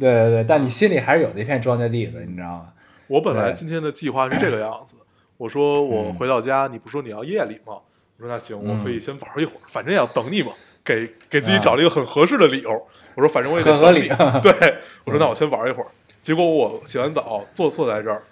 [0.00, 2.68] 对对对，但你心里还是有那片庄稼地的，你知道吗？
[3.06, 4.94] 我本来今天的计划是这个样子，
[5.38, 7.78] 我说我嗯回到家，你不说你要夜里吗？
[8.18, 10.52] 我说那行，嗯我可以先玩一会儿，反正也要等你嘛，
[10.84, 12.70] 给给自己找了一个很合适的理由。
[13.14, 14.52] 我说反正我也得很合理等你对，
[15.06, 15.88] 我说那我先玩一会儿。
[16.20, 18.22] 结果我洗完澡坐坐在这儿，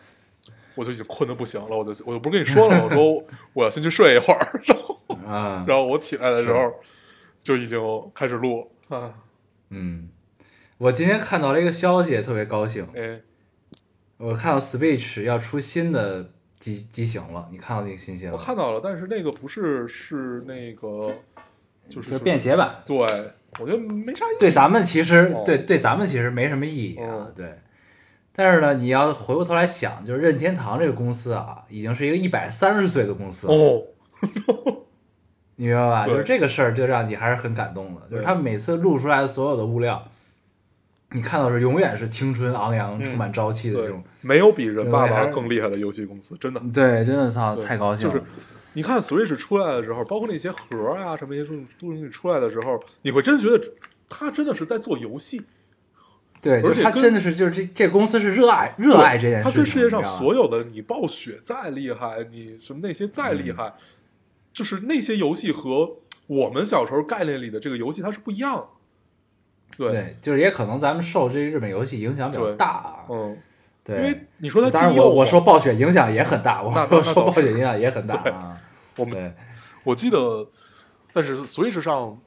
[0.74, 2.84] 我就已经困得不行了，我就我就不是跟你说了吗？
[2.84, 6.74] 我说 我要先去睡一会儿，然后啊，然后我起来的时候
[7.42, 7.80] 就已经
[8.12, 9.14] 开始录了啊，
[9.70, 10.08] 嗯，
[10.78, 12.86] 我今天看到了一个消息，特别高兴。
[12.96, 13.20] 哎，
[14.18, 16.32] 我看到 Switch 要出新的
[16.74, 18.33] 机机型了，你看到那个信息了？
[18.33, 21.14] 我看到了，但是那个不是是那个
[21.88, 22.96] 就是就是便携版，对，
[23.61, 24.40] 我觉得没啥意义。
[24.40, 27.52] 对咱们其实、哦对对咱们其实没什么意义啊，哦对。
[28.33, 33.83] 但是呢，你要回过头来想，就是任天堂这个公司啊，已经是一个一百三十岁的公司了，哦，
[35.55, 36.05] 你明白吧？
[36.09, 38.02] 就是这个事儿，就让你还是很感动的。
[38.11, 40.07] 就是他们每次录出来的所有的物料，
[41.12, 46.60] 你看到是永远是青春昂扬、嗯充满朝气的这种。，没有比人爸爸更厉害的游戏公司，真的。
[46.74, 48.12] 对，真的操，太高兴了。
[48.12, 48.24] 就是
[48.72, 53.72] 你看 Switch 出来的时候，包括那些盒啊什么一些东西东西出来的时候，你会真觉得
[54.08, 55.42] 他真的是在做游戏，
[56.42, 63.74] 对，而且他真的是就是这这公司是热爱热爱这件事情，他跟世界上所有的你暴雪再厉害，你什么那些再厉害，
[64.52, 68.68] 就是那些游戏和我们小时候概念里的这个游戏它是不一样的。
[69.76, 72.96] 对，对，就是也可能咱们受这日本游戏影响比较大啊。
[73.09, 73.37] 嗯，
[73.85, 78.61] 对，因为你说它当然我我说暴雪影响也很大，我那说说暴雪影响也很大啊。
[78.96, 79.35] 我们，
[79.85, 80.46] 我记得，
[81.12, 82.18] 但是 Switch 上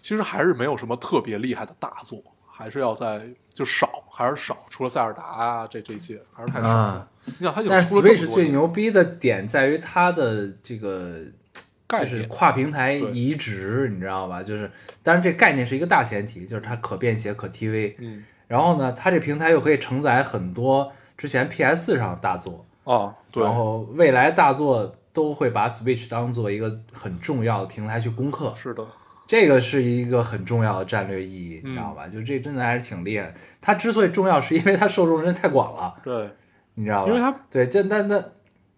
[0.00, 4.56] 其实还是没有什么特别厉害的大作，还是要在就少，还是少。
[4.68, 6.74] 除了塞尔达啊这这些，还是太少了。
[6.74, 11.20] 啊你想，但是出了这么 Switch 最牛逼的点在于它的这个
[11.88, 14.42] 就是，跨平台移植，你知道吧？
[14.42, 14.70] 就是，
[15.02, 17.94] 当然这概念是一个大前提，就是它可便携、可 TV。
[17.98, 28.82] 嗯然后呢，它这平台又可以承载很多之前 PS 4上的大作，啊，对，然后未来大作都会把 Switch 当做一个很重要的平台去攻克，是的，
[29.26, 32.08] 这个是一个很重要的战略意义，嗯你知道吧？
[32.08, 33.34] 就这真的还是挺厉害。
[33.60, 36.30] 它之所以重要，是因为它受众人太广了，对，
[36.72, 37.08] 你知道吧？
[37.08, 38.24] 因为它对，这那那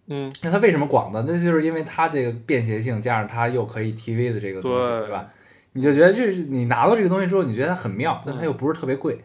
[0.07, 1.23] 嗯那它为什么广呢？
[1.27, 5.29] 那就是因为它这个便携性，加上它又可以 TV 的这个东西，对对吧？
[5.73, 9.17] 你就觉得这是你拿到这个东西之后，你觉得它很妙，但它嗯又不是特别贵，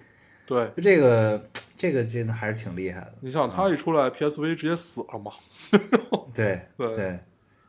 [0.47, 3.15] 对，就这个这个真的还是挺厉害的。
[3.21, 5.33] 你想它一出来，PSV 直接死了嘛？
[6.33, 7.19] 对对对。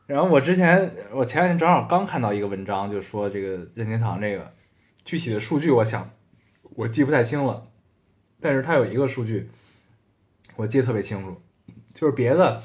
[0.06, 4.52] 然后我之前我前两天正好刚看到一个文章，就说这个任天堂这个
[5.04, 6.08] 具体的数据，我想
[6.76, 7.66] 我记不太清了，
[8.40, 9.50] 但是它有一个数据
[10.56, 11.36] 我记得特别清楚，
[11.92, 12.62] 就是别的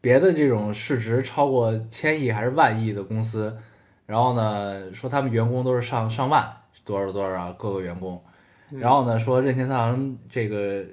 [0.00, 3.56] 别的这种市值超过千亿还是万亿的公司，
[4.06, 6.50] 然后呢说他们员工都是上上万
[6.84, 8.22] 多少多少各个员工，
[8.70, 10.84] 然后呢说任天堂这个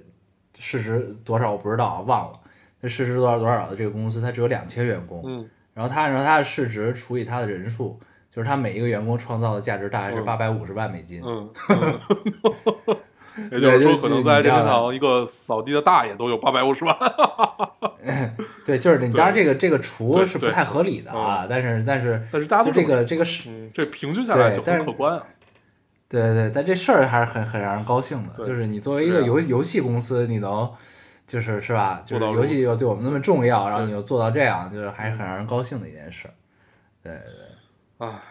[0.57, 2.39] 市值多少我不知道啊忘了，
[2.81, 5.49] 那市值多少多少的这个公司它只有两千员工，嗯。
[5.73, 7.99] 然后他按照他的市值除以他的人数，
[8.31, 10.25] 就是他每一个员工创造的价值大概是嗯。
[10.25, 11.21] 八百五十万美金。
[11.23, 12.97] 嗯，嗯。
[13.51, 16.97] 也就是说，可能在任天堂一个扫地的大爷都有八百五十万。
[18.65, 25.23] 对，就是你对当然这个这个除是不太合理的啊，但是但是但是大家都这个这个是，嗯，这平均下来就对但是很可观啊。
[26.09, 30.71] 对对对，但这事儿还是很很让人高兴的，就是你作为一个游游戏公司，你能
[31.25, 36.29] 就是是吧，就是游戏又对我们那么重要，然后你又做到这样，就是还是很让人高兴的一件事。
[37.03, 38.21] 对对对唉，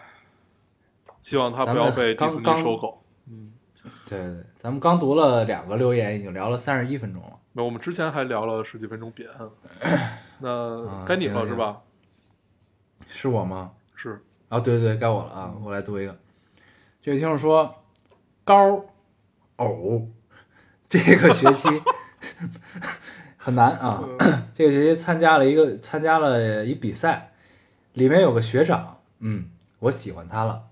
[1.21, 3.03] 希望他不要被迪士尼收购。
[3.29, 3.51] 嗯，
[4.09, 7.33] 对对，咱们刚读了两个留言，已经聊了三十一分钟了。
[7.57, 9.49] 那我们之前还聊了十几分钟彼岸，
[10.37, 11.81] 那啊该你了是吧？
[13.07, 13.71] 是我吗？
[13.95, 15.55] 是，啊，对对对，该我了啊！
[15.63, 16.15] 我来读一个。
[17.01, 17.83] 这位听众说，
[18.43, 18.85] 高
[19.55, 20.07] 偶
[20.87, 21.67] 这个学期
[23.37, 24.03] 很难啊。
[24.53, 27.31] 这个学期参加了一个参加了一比赛，
[27.93, 30.67] 里面有个学长，嗯，我喜欢他了。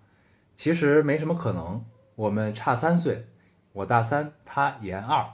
[0.55, 3.25] 其实没什么可能，我们差三岁，
[3.73, 5.25] 我大三，他研二，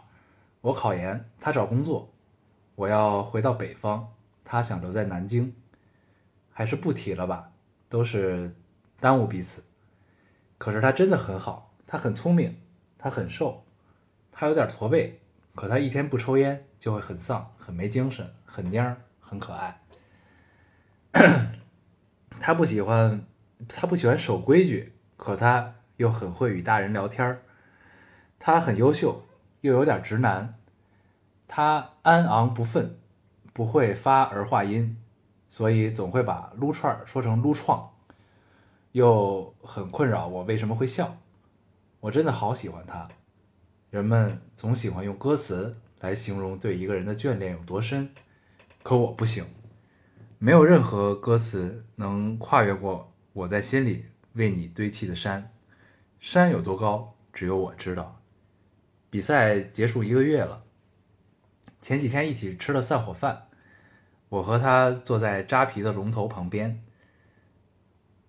[0.61, 2.13] 我考研，他找工作，
[2.75, 4.07] 我要回到北方，
[4.45, 5.53] 他想留在南京，
[6.51, 7.51] 还是不提了吧，
[7.89, 8.55] 都是
[8.99, 9.63] 耽误彼此。
[10.59, 12.61] 可是他真的很好，他很聪明，
[12.97, 13.63] 他很瘦，
[14.31, 15.19] 他有点驼背，
[15.55, 19.81] 可他一天不抽烟就会很丧，很没精神，很蔫儿，很可爱。
[22.39, 23.25] 他不喜欢，
[23.67, 27.41] 他不喜欢守规矩，可他又很会与大人聊天儿。
[28.39, 29.23] 他很优秀，
[29.61, 30.55] 又有点直男。
[31.47, 32.91] 他安昂不忿，
[33.53, 34.97] 不会发儿化音，
[35.49, 37.91] 所以总会把撸串说成撸创，
[38.91, 41.17] 又很困扰我为什么会笑。
[41.99, 43.09] 我真的好喜欢他。
[43.89, 48.13] 人们总喜欢用歌词来形容对一个人的眷恋有多深，
[48.81, 49.45] 可我不行，
[50.39, 55.51] 没有任何歌词能跨越过我在心里为你堆砌的山。
[56.21, 58.20] 山有多高，只有我知道。
[59.11, 60.63] 比赛结束一个月了，
[61.81, 63.49] 前几天一起吃了散伙饭，
[64.29, 66.81] 我和他坐在扎啤的龙头旁边，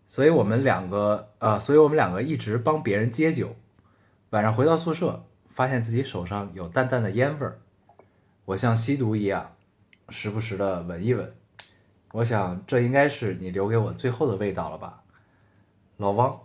[0.07, 3.55] 所以我们两个啊、呃所以我们两个一直帮别人接酒。
[4.31, 7.61] 晚上回到宿舍，发现自己手上有淡淡的烟味儿，
[8.45, 9.55] 我像吸毒一样，
[10.09, 11.33] 时不时的闻一闻。
[12.11, 15.05] 我想这应该是你留给我最后的味道了吧，
[15.99, 16.41] 老汪。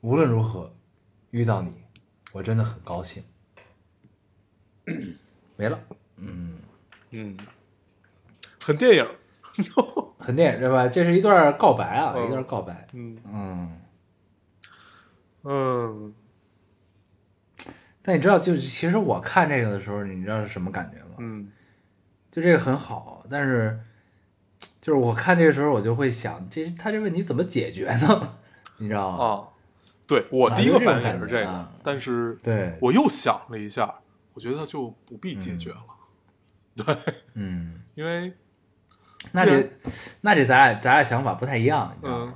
[0.00, 0.74] 无论如何，
[1.30, 1.84] 遇到你，
[2.32, 3.22] 我真的很高兴。
[5.56, 5.80] 没了，
[6.16, 6.54] 嗯
[7.10, 7.36] 嗯，
[8.62, 9.06] 很电影。
[10.18, 10.86] 很电影对吧？
[10.88, 12.86] 这是一段告白啊，嗯一段告白。
[12.92, 13.80] 嗯嗯，
[15.42, 16.14] 嗯，
[18.02, 21.16] 但你知道，就是其实我看这个的时候，你知道是什么感觉吗？
[21.18, 21.50] 嗯
[22.30, 23.78] 就这个很好，但是
[24.80, 28.38] 就是我看这个时候，我就会想，这他这问题怎么解决呢？
[28.78, 29.24] 你知道吗？
[29.24, 29.48] 啊，
[30.06, 33.92] 对我第一个反应也是这个啊，但是对，我又想了一下，
[34.34, 35.82] 我觉得就不必解决了，
[36.76, 36.96] 对，
[37.34, 38.32] 嗯， 因为
[39.32, 39.70] 那这
[40.20, 42.34] 那这咱俩咱俩想法不太一样，你知道吗？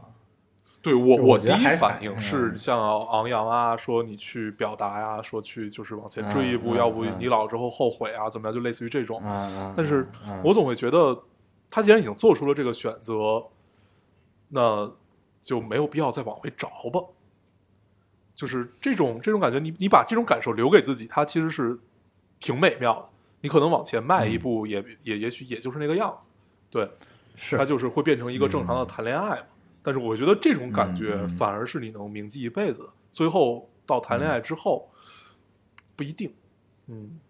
[0.82, 9.18] 对我我我第一反应是嗯像昂扬啊，说你去表达呀，说去就是往前追一步，嗯嗯要不嗯你老之后后悔啊，怎么样，就类似于这种。
[9.24, 11.18] 嗯嗯，但是嗯嗯我总会觉得，
[11.70, 13.42] 他既然已经做出了这个选择，
[14.48, 14.92] 那
[15.40, 17.00] 就没有必要再往回找吧。
[18.34, 21.78] 就是这种这种感觉，你你把这种感受留给自己，它其实是
[22.40, 23.08] 挺美妙的。
[23.42, 26.28] 你可能往前迈一步也，也也许也就是那个样子，
[26.70, 26.90] 对，
[27.36, 29.46] 是它就是会变成一个正常的谈恋爱嘛。
[29.82, 32.88] 但是我觉得这种感觉反而是你能铭记一辈子的。
[33.12, 34.90] 最后到谈恋爱之后，
[35.94, 36.34] 不一定。
[36.86, 37.20] 嗯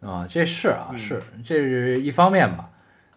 [0.00, 2.71] 啊，这是啊，嗯是这是一方面吧。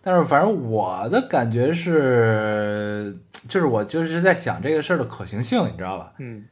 [0.06, 6.14] 但是反正我的感觉是，就是我就是在想这个事儿的可行性，你知道吧？
[6.20, 6.46] 嗯，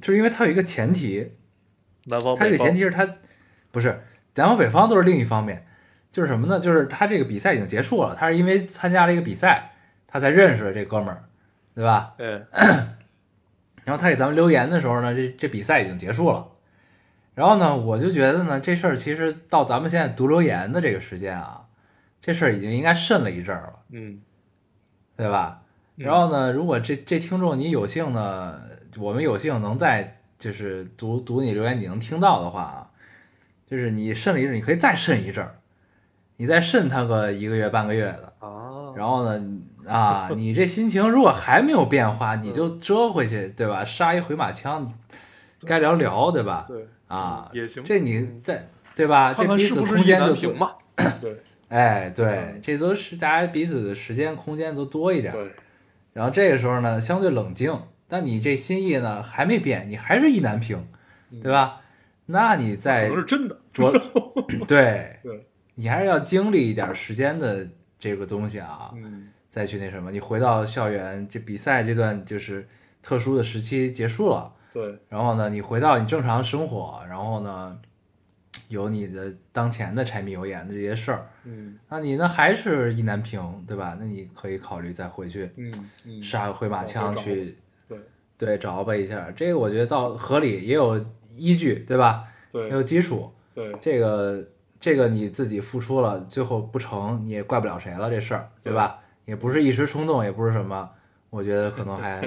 [0.00, 1.34] 就是因为它有一个前提，
[2.06, 3.08] 南方它这个前提是它
[3.70, 4.02] 不是
[4.34, 5.64] 南方北方都是另一方面，
[6.10, 6.58] 就是什么呢？
[6.58, 9.70] 就是他这个比赛已经结束了，他是因为参加了一个比赛，
[10.08, 11.22] 他才认识了这哥们儿，
[11.76, 12.14] 对吧？
[12.18, 12.44] 嗯，
[13.84, 16.48] 然后他给咱们留言的时候呢，这这比赛已经结束了。
[17.36, 21.67] 然后呢，我就觉得呢，这事儿其实到咱们现在读留言的这个时间啊，
[22.20, 24.20] 这事儿已经应该慎了一阵儿了，嗯
[25.16, 25.62] 对吧？
[25.96, 28.60] 嗯然后呢，如果这这听众你有幸呢，
[28.98, 32.90] 我们有幸能在就是读读你留言，你能听到的话啊，
[33.66, 35.58] 就是你慎了一阵儿，你可以再慎一阵儿，
[36.36, 38.32] 你再慎他个一个月半个月的。
[38.38, 39.44] 哦，然后呢，
[39.88, 43.84] 啊，你这心情如果还没有变化，你就折回去，对吧？
[43.84, 44.86] 杀一回马枪，
[45.66, 46.64] 该聊聊，对吧？
[46.68, 49.34] 对啊，也行这你嗯在对吧？
[49.34, 50.74] 这彼此是不是意空间就平，嘛？
[51.20, 55.32] 对哎，对嗯，这都是大家彼此的时间空间都多一点。
[55.32, 55.52] 对，
[56.12, 60.86] 然后这个时候呢，相对冷静，但你这心意呢还没变，你还是意难平，
[61.42, 61.80] 对吧？
[62.26, 63.58] 那你在可再能是真的。
[63.72, 63.92] 着，
[64.66, 67.66] 对对，你还是要经历一点时间的
[67.98, 68.90] 这个东西啊。
[68.94, 72.68] 嗯再去那什么，你回到校园，这比赛这段就是
[73.02, 77.76] 特殊的时期结束了，对，然后呢，你回到你正常生活，然后呢，
[78.68, 83.96] 有你的当前的柴米油盐的这些事儿，嗯那你呢还是意难平，对吧？
[83.98, 85.72] 那你可以考虑再回去嗯
[86.04, 87.56] 嗯，杀个回马枪去，
[87.88, 87.98] 对
[88.36, 91.04] 对，找吧一下，这个我觉得倒合理，也有
[91.36, 92.24] 依据，对吧？
[92.52, 94.46] 也有基础，对这个
[94.80, 98.98] 这个你自己付出了，最后不成，你也怪不了谁了，这事儿，对吧？
[99.24, 100.90] 也不是一时冲动，也不是什么，
[101.30, 102.22] 我觉得可能还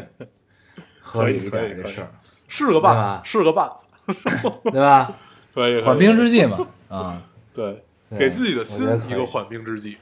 [1.01, 2.11] 合理一点这事儿，
[2.47, 5.17] 是个办法，是个办法， 对吧？
[5.53, 7.83] 可以缓兵之计，嘛，啊， 对，
[8.17, 9.97] 给自己的心一个缓兵之计，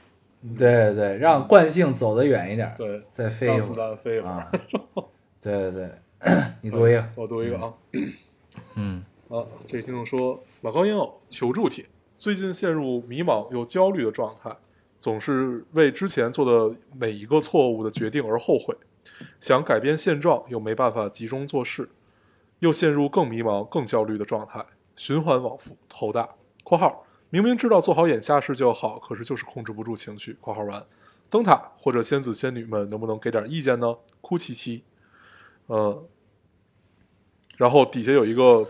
[0.56, 4.32] 对对对，让惯性走得远一点，对，再飞一会儿弹飞一会儿。
[4.32, 4.52] 啊，
[5.40, 5.90] 对对对，
[6.62, 7.72] 你读一个，我读一个啊，
[8.76, 11.84] 嗯 啊，这个听众说，老高烟偶求助帖，
[12.14, 14.54] 最近陷入迷茫又焦虑的状态，
[14.98, 18.76] 总是为之前做的每一个错误的决定而后悔，
[19.40, 21.88] 想改变现状又没办法集中做事，
[22.58, 24.64] 又陷入更迷茫、更焦虑的状态，
[25.00, 26.28] 循环往复，头大。
[26.62, 30.34] （括号明明知道做好眼下事就好，可是就是控制不住情绪。
[30.42, 30.84] ）（括号完）
[31.30, 33.96] 灯塔或者仙子仙女们能不能给点意见呢？
[34.20, 34.84] 哭泣泣。
[35.68, 36.06] 呃，
[37.56, 38.68] 然后底下有一个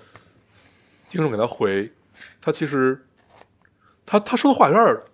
[1.08, 1.90] 听众给他回，
[2.40, 3.04] 他其实
[4.06, 5.04] 他他说的话有点儿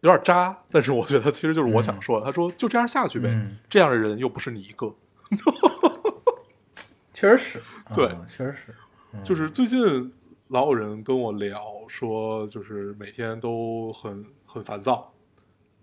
[0.00, 2.24] 有点渣，但是我觉得其实就是我想说的。
[2.24, 4.94] 他说就这样下去呗，嗯这样的人又不是你一个。
[7.12, 8.74] 确实是，对啊确实是，
[9.22, 10.12] 就是最近
[10.48, 15.12] 老有人跟我聊说，就是每天都很很烦躁，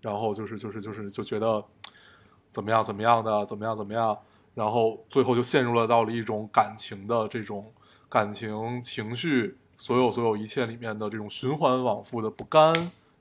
[0.00, 1.64] 然后就是就是就是就觉得
[2.50, 4.18] 怎么样怎么样的怎么样怎么样，
[4.54, 7.72] 然后最后就陷入了到了一种感情的这种
[8.08, 12.72] 感情情绪，所有所有一切里面的这种循环往复的不甘，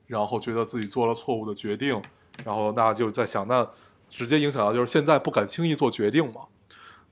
[0.07, 2.01] 然后觉得自己做了错误的决定，
[2.43, 3.67] 然后那就在想，那
[4.07, 6.41] 直接影响到就是现在不敢轻易做决定嘛。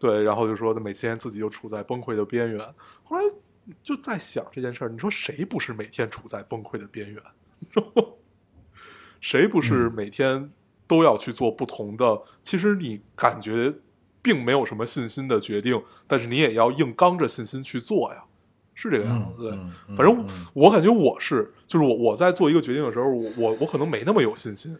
[0.03, 2.59] 对，然后就说每天自己就处在崩溃的边缘。
[3.03, 3.23] 后来
[3.81, 7.23] 就在想这件事儿，你说谁不是每天处在崩溃的边缘？
[9.21, 10.51] 谁不是每天
[10.85, 12.21] 都要去做不同的？
[12.41, 13.73] 其实你感觉
[14.21, 18.25] 并没有什么信心的决定，但是你也要硬刚着信心去做呀，
[18.73, 19.51] 是这个样子。
[19.53, 24.77] 嗯嗯反正嗯我感觉我是，就是我我在做一个决定的时候，我我我可能没那么有信心，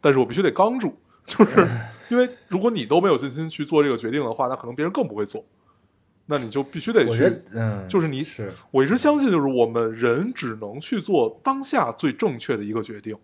[0.00, 1.68] 但是我必须得刚住，就是
[2.08, 5.44] 因为如果你都没有信心去做这个决定的话，那可能别人更不会做。
[6.26, 7.42] 那你就必须得去。
[7.52, 13.16] 嗯，就是你是我一直相信，就是我们人只能去做当下最正确的一个决定，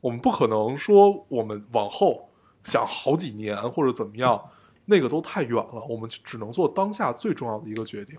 [0.00, 2.28] 我们不可能说我们往后
[2.62, 4.40] 想好几年或者怎么样，
[4.84, 5.82] 那个都太远了。
[5.88, 8.16] 我们只能做当下最重要的一个决定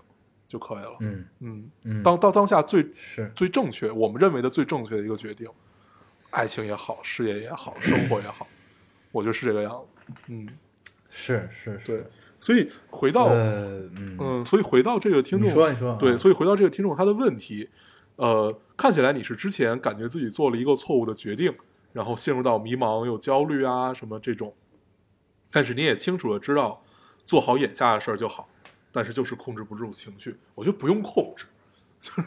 [0.48, 0.96] 就可以了。
[1.00, 5.48] 嗯嗯，嗯，当当当下最是最正确，我们认为的最正确的一个决定，
[6.30, 8.46] 爱情也好，事业也好，生活也好，
[9.12, 10.12] 我觉得是这个样子。
[10.28, 10.48] 嗯，
[11.08, 12.04] 是是是，对，
[12.40, 17.68] 所以回到呃嗯嗯，所以回到这个听众，你说你说对，啊所以回到这个听众他的问题，
[18.16, 21.52] 呃，看起来你是之前感觉自己做了一个错误的决定，
[21.92, 24.54] 然后陷入到迷茫又焦虑啊什么这种，
[25.50, 26.82] 但是你也清楚的知道
[27.26, 28.48] 做好眼下的事儿就好，
[28.92, 31.46] 但是就是控制不住情绪，我觉得不用控制，
[32.00, 32.22] 就是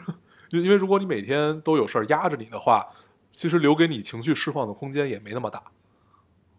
[0.50, 2.86] 因因为如果你每天都有事儿压着你的话，
[3.32, 5.62] 其实留给你情绪释放的空间也没那么大，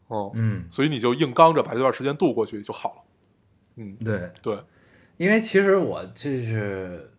[0.08, 0.66] 哦、嗯。
[0.70, 3.02] 所以你就硬刚着把这段时间度过去就好了，
[3.76, 4.58] 嗯，对，对，
[5.18, 7.12] 因为其实我就是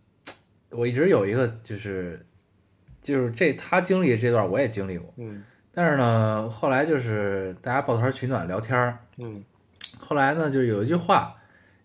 [0.70, 2.24] 我一直有一个就是
[3.01, 5.43] 就是这他经历这段我也经历过，嗯。
[5.72, 9.43] 但是呢后来就是大家抱团取暖聊天儿，嗯。
[9.99, 11.35] 后来呢，就是有一句话，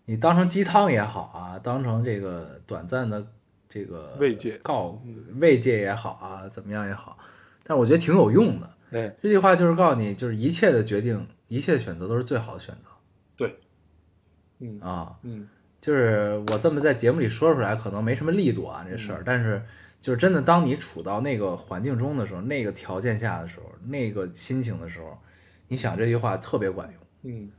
[0.04, 3.26] 你当成鸡汤也好啊，当成这个短暂的
[3.68, 4.58] 这个慰藉。
[4.58, 5.00] 告
[5.36, 7.16] 慰藉也好啊，怎么样也好，
[7.62, 8.68] 但是我觉得挺有用的。
[8.90, 12.88] 哎，这句话就是告诉你，就是一切的决定，一切的选择都是最好的选择。
[13.36, 13.58] 对，
[14.58, 15.18] 嗯啊。
[15.22, 15.48] 嗯。
[15.80, 19.62] 就是我这么在节目里说出来，可能没什么力度啊，这事儿，但是
[19.98, 25.16] 就是真的，当你处到那个环境中的时候，那个条件下的时候，那个心情的时候，
[25.68, 27.32] 你想这句话特别管用。
[27.32, 27.50] 嗯。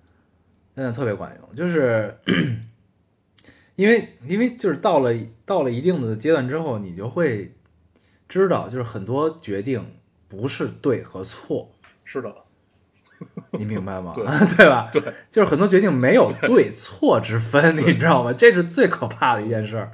[0.76, 2.16] 真的特别管用，就是
[3.76, 5.12] 因为因为就是到了
[5.44, 7.52] 到了一定的阶段之后，你就会
[8.30, 9.84] 知道，就是很多决定
[10.32, 11.70] 不是对和错，
[12.06, 12.34] 是的，
[13.52, 14.14] 你明白吗？
[14.16, 14.26] 对
[14.56, 14.90] 对吧？
[14.90, 18.32] 对，就是很多决定没有对错之分，你知道吗？
[18.32, 19.92] 这是最可怕的一件事儿，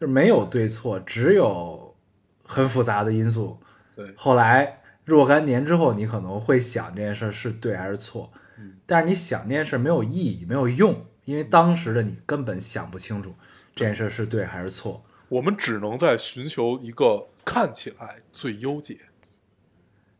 [0.00, 1.94] 就是没有对错，只有
[2.42, 3.60] 很复杂的因素。
[3.94, 13.34] 对，后来若干年之后，你可能会想这件事儿是对还是错，嗯但是你想这件事儿没有意义，没有用，因为当时的你根本想不清楚
[13.74, 15.04] 这件事儿是对还是错。
[15.28, 19.00] 我们只能在寻求一个看起来最优解，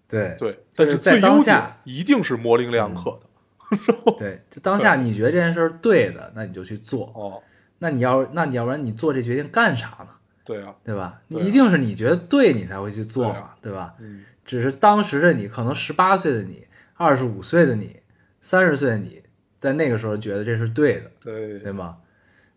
[0.09, 3.21] 对对，但是在最优解当下一定是模棱两可的。
[4.17, 7.13] 对，就当下你觉得这件事儿对的，那你就去做。
[7.15, 7.43] 哦，
[7.79, 10.09] 那你要那你要不然你做这决定干啥呢？
[10.45, 11.21] 对啊，对吧？
[11.29, 13.95] 你一定是你觉得对，你才会去做嘛对啊，对吧？
[13.99, 17.97] 嗯只是当时的你，可能十八岁的你、二十五岁的你、
[18.41, 19.21] 三十岁的你，
[19.59, 21.97] 在那个时候觉得这是对的，对对吗？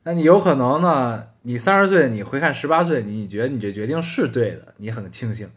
[0.04, 1.26] 那你有可能呢？
[1.42, 5.50] 你三十岁的你回看十八岁的你，你觉得你这决定是对的，你很庆幸。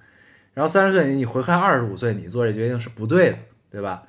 [0.55, 3.39] 然后三十岁你，你回看二十五岁，你做这决定是不对的，
[3.71, 4.03] 对吧？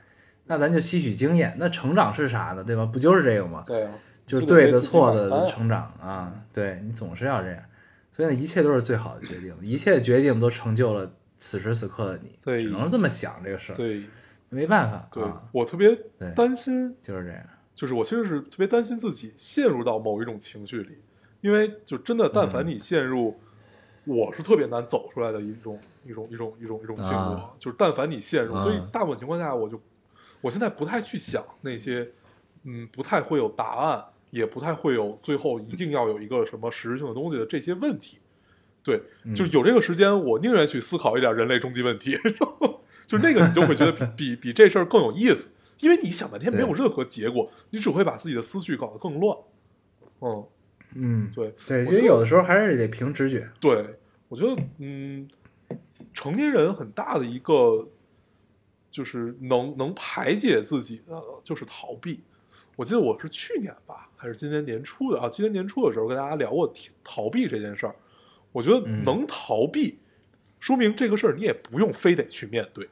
[0.45, 1.55] 那咱就吸取经验。
[1.57, 2.63] 那成长是啥呢？
[2.63, 2.85] 对吧？
[2.85, 3.63] 不就是这个吗？
[3.65, 3.93] 对啊，
[4.25, 7.63] 就是对的错的成长啊，对你总是要这样，
[8.11, 14.03] 所以呢，一切都是最好的决定，一切决定都成就了此时此刻的你，对只能这么想这个事儿，对
[14.49, 15.97] 没办法对啊，，我特别
[16.35, 17.41] 担心，就是这样，
[17.73, 20.97] 就是我其实是特别担心自己陷入到某一种情绪里，
[21.39, 23.39] 因为就真的，但嗯凡你陷入，
[24.03, 27.51] 我是特别难走出来的一种一种一种一种一种性格，啊。
[27.57, 29.81] 就是但凡你陷入，啊所以大部分情况下，我就
[30.41, 32.09] 我现在不太去想那些，
[32.63, 38.19] 嗯，不太会有答案，也不太会有最后一定要有一个什么实质性的东西的这些问题。
[38.83, 39.33] 对，嗯。
[39.33, 42.17] 就有这个时间，我宁愿去思考一点人类终极问题，
[43.07, 49.37] 就那个你就会觉得比比比这事儿更有意思，因为你想半天没有任何结果，你只会把自己的思绪搞得更乱。
[50.21, 50.45] 嗯，
[50.95, 53.99] 嗯，对对，我觉得其实有的时候还是得凭直觉，对，
[54.29, 55.27] 我觉得嗯，
[56.13, 57.89] 成年人很大的一个
[58.91, 62.23] 就是能能排解自己的就是逃避。
[62.75, 65.29] 我记得我是去年吧，还是今年年初的啊？
[65.29, 67.95] 今年年初的时候跟大家聊过逃逃避这件事儿。
[68.51, 69.99] 我觉得嗯能逃避，
[70.59, 72.87] 说明这个事儿你也不用非得去面对。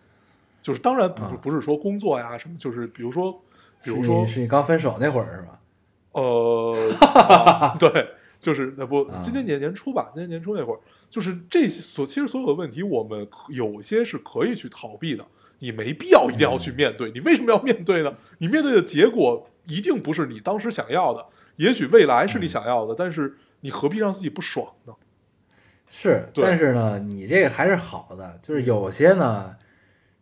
[0.62, 3.32] 就是当然不不是说工作呀什么，就是比如说
[3.84, 5.60] 比如说你是你刚分手那会儿是吧？
[6.12, 7.90] 呃， 啊对，
[8.42, 10.80] 就是那不啊，今年年年初吧，今年年初那会儿，
[11.10, 15.26] 就是这些所其实所有的问题，我们有些是可以去逃避的，
[15.60, 17.12] 你没必要一定要去面对。
[17.12, 18.14] 你为什么要面对呢？
[18.40, 21.28] 你面对的结果一定不是你当时想要的，
[21.58, 24.94] 也许未来是你想要的，但是你何必让自己不爽呢？
[25.88, 29.56] 是，但是呢，你这个还是好的，就是有些呢，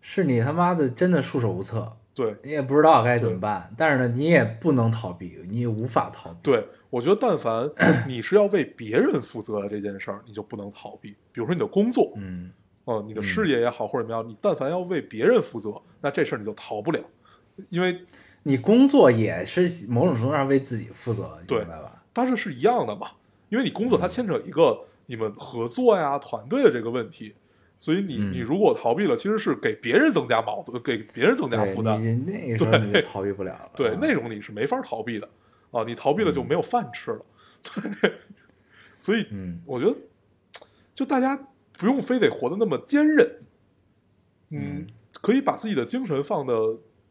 [0.01, 6.39] 是你他妈的真的束手无策，对你也不知道该怎么办，但是呢，你也不能逃避，你也无法逃避。
[6.41, 7.69] 对，我觉得但凡
[8.07, 11.11] 你是要为别人负责的这件事儿，你就不能逃避。
[11.31, 12.51] 比如说你的工作，嗯，
[12.85, 16.99] 呃，你的事业也好或者怎么样，你但凡要为别人负责，那这事儿你就逃不了，
[17.69, 18.01] 因为
[18.43, 22.03] 你工作也是某种程度上为自己负责，对明白吧？
[22.11, 23.11] 但是是一样的嘛，
[23.49, 27.35] 因为你工作它牵扯一个你们合作呀、团队的这个问题，
[27.77, 32.01] 所以你、嗯你如果逃避了，其实是给别人增加矛盾，给别人增加负担。
[32.01, 33.71] 你那个时候你就逃避不了了。
[33.75, 35.29] 对啊，那种你是没法逃避的
[35.71, 37.25] 啊，你逃避了就没有饭吃了。
[38.01, 38.13] 对，
[38.99, 39.61] 所以嗯。
[39.65, 39.95] 我觉得，
[40.93, 41.37] 就大家
[41.73, 43.41] 不用非得活得那么坚韧，
[44.49, 44.87] 嗯，
[45.21, 46.53] 可以把自己的精神放的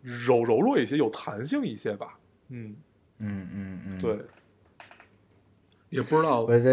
[0.02, 2.18] 柔柔弱一些，有弹性一些吧。
[2.48, 2.74] 嗯，
[3.20, 4.18] 嗯嗯嗯，对，
[5.90, 6.70] 也不知道，我这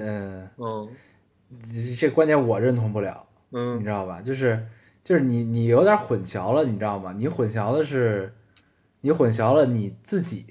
[0.00, 0.88] 呃，嗯。
[1.72, 4.20] 这这观点我认同不了，你嗯知道吧？
[4.20, 4.66] 就是
[5.04, 7.12] 就是你你有点混淆了，你知道吗？
[7.12, 8.34] 你混淆的是
[9.02, 10.46] 你混淆了你自己，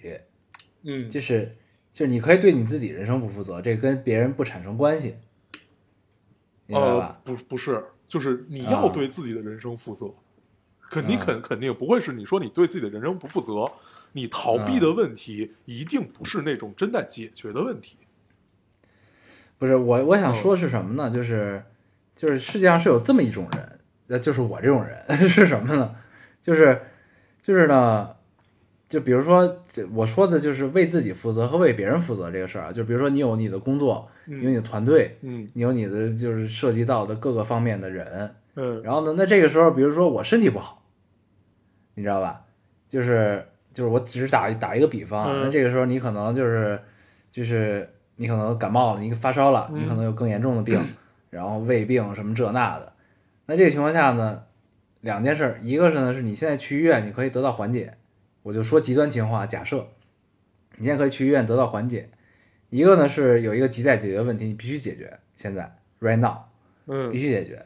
[0.83, 1.55] 嗯，就是
[1.91, 5.15] 就是你可以对你自己人生不负责，这跟别人不产生关系，
[6.65, 10.13] 明白呃吧？，不不是，就是你要啊对自己的人生负责。
[10.89, 13.71] 肯你啊肯肯定不会是你说你对自己的人生不负责，
[14.11, 17.97] 你逃避啊的问题一定不是那种真在解决的问题。
[19.57, 21.09] 不是我我嗯想说是什么呢？
[21.09, 21.63] 就是
[22.15, 25.95] 就是世界上是有这么一种人，呃，就是我这种人 是什么呢？
[26.43, 26.79] 就是
[27.41, 28.15] 就是呢，
[28.93, 32.71] 就比如说这我说的就是为自己负责和为别人负责这个事儿啊。
[32.71, 40.83] 就比如说你有你的工作，嗯有你的团队，嗯你有你的就是涉及到的各个方面的人，嗯然后呢，那这个时候，比如说我身体不好，
[41.95, 42.45] 你知道吧？
[42.87, 46.79] 就是就是我只是打打一个比方那这个时候你可能就是
[47.31, 50.79] 就是你可能感冒了，你发烧了，嗯你可能有更严重的病，
[51.31, 52.93] 然后胃病什么这那的。
[53.47, 54.43] 那这个情况下呢，
[55.01, 57.97] 两件事儿，一个是呢是你现在去医院你可以得到缓解，
[58.43, 59.87] 我就说极端情况，假设
[60.77, 62.09] 你现在可以去医院得到缓解，
[62.69, 66.37] 一个呢是有一个亟待解决的问题，你必须解决，现在 right now
[66.87, 67.09] 嗯。
[67.11, 67.65] 必嗯须解决。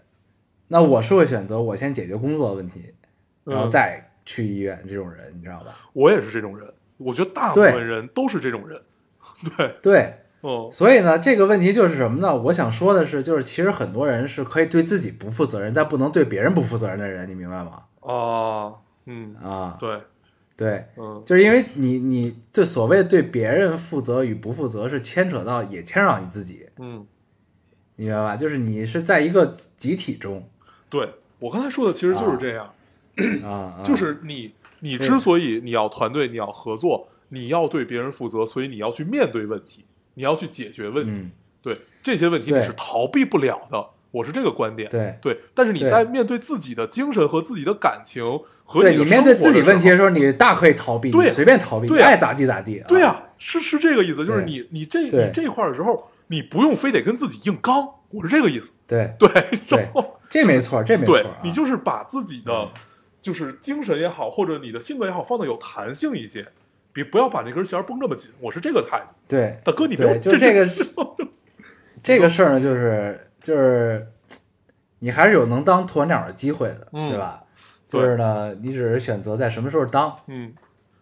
[0.69, 2.93] 那我是会选择我先解决工作的问题，
[3.43, 5.73] 然后嗯，再去医院这种人，你知道吧？
[5.93, 6.67] 我也是这种人，
[6.97, 8.81] 我觉得大部分人都是这种人。
[9.55, 12.35] 对，对，嗯所以呢，这个问题就是什么呢？
[12.35, 17.83] 我想说的是，就是其实很多人是可以对自己不负责任，但不能对别人不负责任的人，你明白吗？
[18.01, 20.01] 哦，嗯，啊，对，
[20.57, 21.23] 对，嗯。
[21.25, 27.05] 就是因为你你对所谓对别人负责与不负责是牵扯到也牵扯到你自己，嗯，
[27.95, 28.35] 你明白吧？
[28.35, 30.49] 就是你是在一个集体中
[30.89, 32.73] 对我刚才说的其实就是这样，
[33.45, 39.85] 啊，啊就是你你之所以你要团队，你要合作，你要对别人负责，所以你要去面对问题，
[40.15, 41.11] 你要去解决问题。
[41.13, 41.31] 嗯，
[41.61, 44.89] 对这些问题你是逃避不了的，我是这个观点。
[44.89, 45.17] 对。
[45.21, 48.23] 对，但是你在面对自己的精神和自己的感情
[48.65, 52.83] 和对你面对自己问题的时候，你大可以逃避，对随便逃避，对啊爱咋地咋地。
[52.87, 58.73] 对啊，呀、是是这个意思，就是你你这你这块儿的时候，你不用非得跟自己硬刚，我是这个意思。
[58.85, 59.29] 对对，
[59.67, 61.23] 对然后这没错，这没错。
[61.43, 62.69] 你就是把自己的嗯
[63.19, 66.45] 就是精神也好，或者你的性格也好，放的有弹性一些，
[66.93, 68.31] 别不要把那根弦绷这么紧。
[68.39, 70.69] 我是这个态度，对大哥，你没有对，就这个
[72.01, 74.05] 这个事儿呢，就是就是
[74.99, 77.09] 你还是有能当鸵鸟的机会的，嗯。
[77.09, 77.41] 对吧？
[77.87, 80.53] 就是呢，你只是选择在什么时候当，嗯，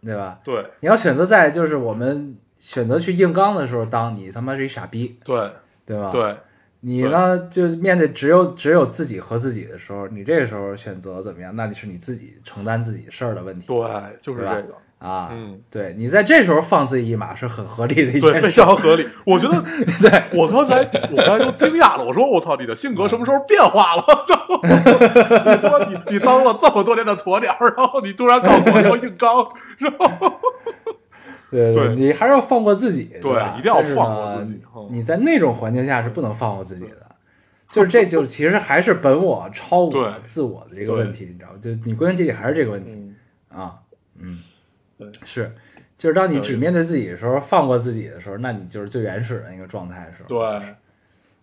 [0.04, 0.40] 对吧？
[0.44, 0.64] 对。
[0.80, 5.50] 你要选择在就是我们选择去硬刚的时候当，你他妈是一傻逼，对。
[5.88, 6.12] 对吧？。
[6.12, 6.36] 对。
[6.82, 13.76] 你呢，就面对只有只有自己和自己的时候，你这个时候选择怎么样，那你是你自己承担自己事儿的问题对，
[14.22, 14.76] 就是这个，
[15.06, 15.30] 啊。
[15.32, 18.62] 嗯，对你在这时候放自己一马是很合理的一对，非件事。
[18.62, 19.08] 常合理。
[19.26, 19.62] 我觉得，
[20.02, 20.78] 对我刚才
[21.12, 24.04] 我刚才都惊讶了，我说我操，你的性格什么时候变化了？
[25.62, 29.48] 你说你你当了这么多年的鸵鸟，然后你突然告诉我要硬刚，
[29.78, 30.10] 然后
[31.52, 37.16] 对对你还是要放过自己，对吧一定要放过自己嗯你在那种环境下是不能放过自己的，
[37.72, 41.60] 就是这就其实还是本我超对我自我的这个问题，你知道吗？
[41.62, 43.16] 就你归根结底还是这个问题嗯，
[43.58, 43.76] 啊，
[44.20, 44.40] 嗯，
[44.98, 45.56] 对，是，
[45.98, 50.76] 就是当你只面对自己的时候，放过自己的时候，那你就是最原始的那个状态的时候，对，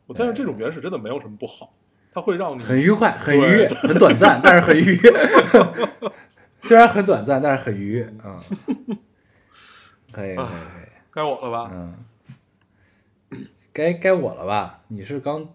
[0.07, 1.75] 我但是这种原始真的没有什么不好，
[2.13, 5.13] 它会让你很愉快，很愉悦，很短暂，但是很愉悦。
[6.63, 8.15] 虽然很短暂，但是很愉悦。
[8.25, 8.39] 嗯，
[10.13, 10.89] 可以，可以，可以。
[11.11, 11.71] 该我了吧？
[11.75, 11.95] 嗯，
[13.73, 14.81] 该该我了吧？
[14.87, 15.49] 你是刚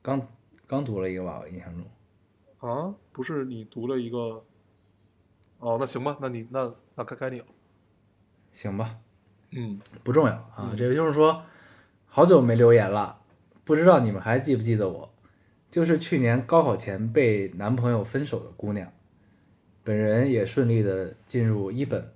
[0.00, 0.24] 刚
[0.68, 1.40] 刚读了一个吧？
[1.42, 1.84] 我印象中。
[2.70, 4.44] 啊，不是你读了一个，
[5.62, 7.46] 哦，那行吧，那你那那该该你了，
[8.52, 8.98] 行吧，
[9.52, 10.68] 嗯不重要啊。
[10.72, 11.40] 嗯这个就是说，
[12.06, 13.20] 好久没留言了，
[13.62, 15.14] 不知道你们还记不记得我？
[15.70, 18.92] 就是去年高考前被男朋友分手的姑娘，
[19.84, 22.12] 本人也顺利的进入一本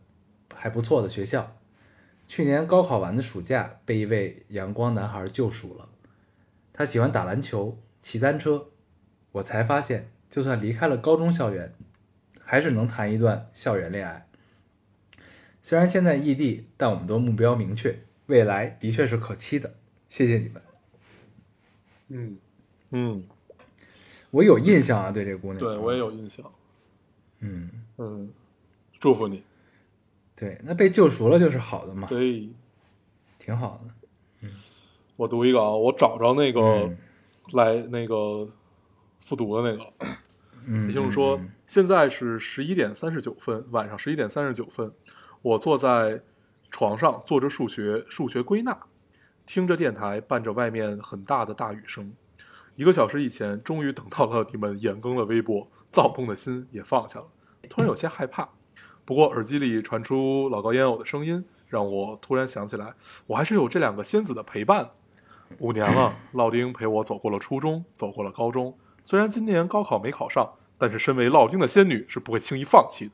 [0.52, 1.56] 还不错的学校。
[2.26, 5.88] 去年高考完的暑假，被一位阳光男孩救赎了。
[6.72, 8.66] 他喜欢打篮球、骑单车，
[9.30, 11.72] 我才发现，就算离开了高中校园，
[12.46, 14.28] 还是能谈一段校园恋爱。
[15.60, 19.74] 虽然现在异地，但我们都目标明确，未来的确是可期的。
[20.08, 20.62] 谢谢你们，
[22.08, 22.38] 嗯
[22.90, 23.24] 嗯，
[24.30, 26.50] 我有印象啊，对这姑娘，对我也有印象。
[27.40, 27.68] 嗯，
[27.98, 28.32] 嗯，
[29.00, 29.42] 祝福你。
[30.36, 32.48] 对，那被救赎了就是好的嘛，对，
[33.38, 33.90] 挺好的。
[34.42, 34.54] 嗯
[35.16, 36.96] 我读一个啊，我找着那个、嗯
[37.52, 38.48] 来那个
[39.20, 39.92] 复读的那个了。
[40.66, 44.92] 嗯，也就是说嗯，现在是十一点三十九分，晚上十一点三十九分，
[45.40, 46.20] 我坐在
[46.70, 48.76] 床上做着数学数学归纳，
[49.46, 52.12] 听着电台，伴着外面很大的大雨声。
[52.74, 57.26] 一个小时以前，终于等到了你们延更的微博，躁动的心也放下了，
[57.70, 58.48] 突然有些害怕。
[59.04, 62.92] 不过耳机里传出老高烟偶的声音，让我突然想起来，
[63.28, 64.90] 我还是有这两个仙子的陪伴。
[65.58, 68.76] 五年了，老丁陪我走过了初中，走过了高中。
[69.08, 73.12] 虽然今年高考没考上，但是身为烙丁的仙女是不会轻易放弃的。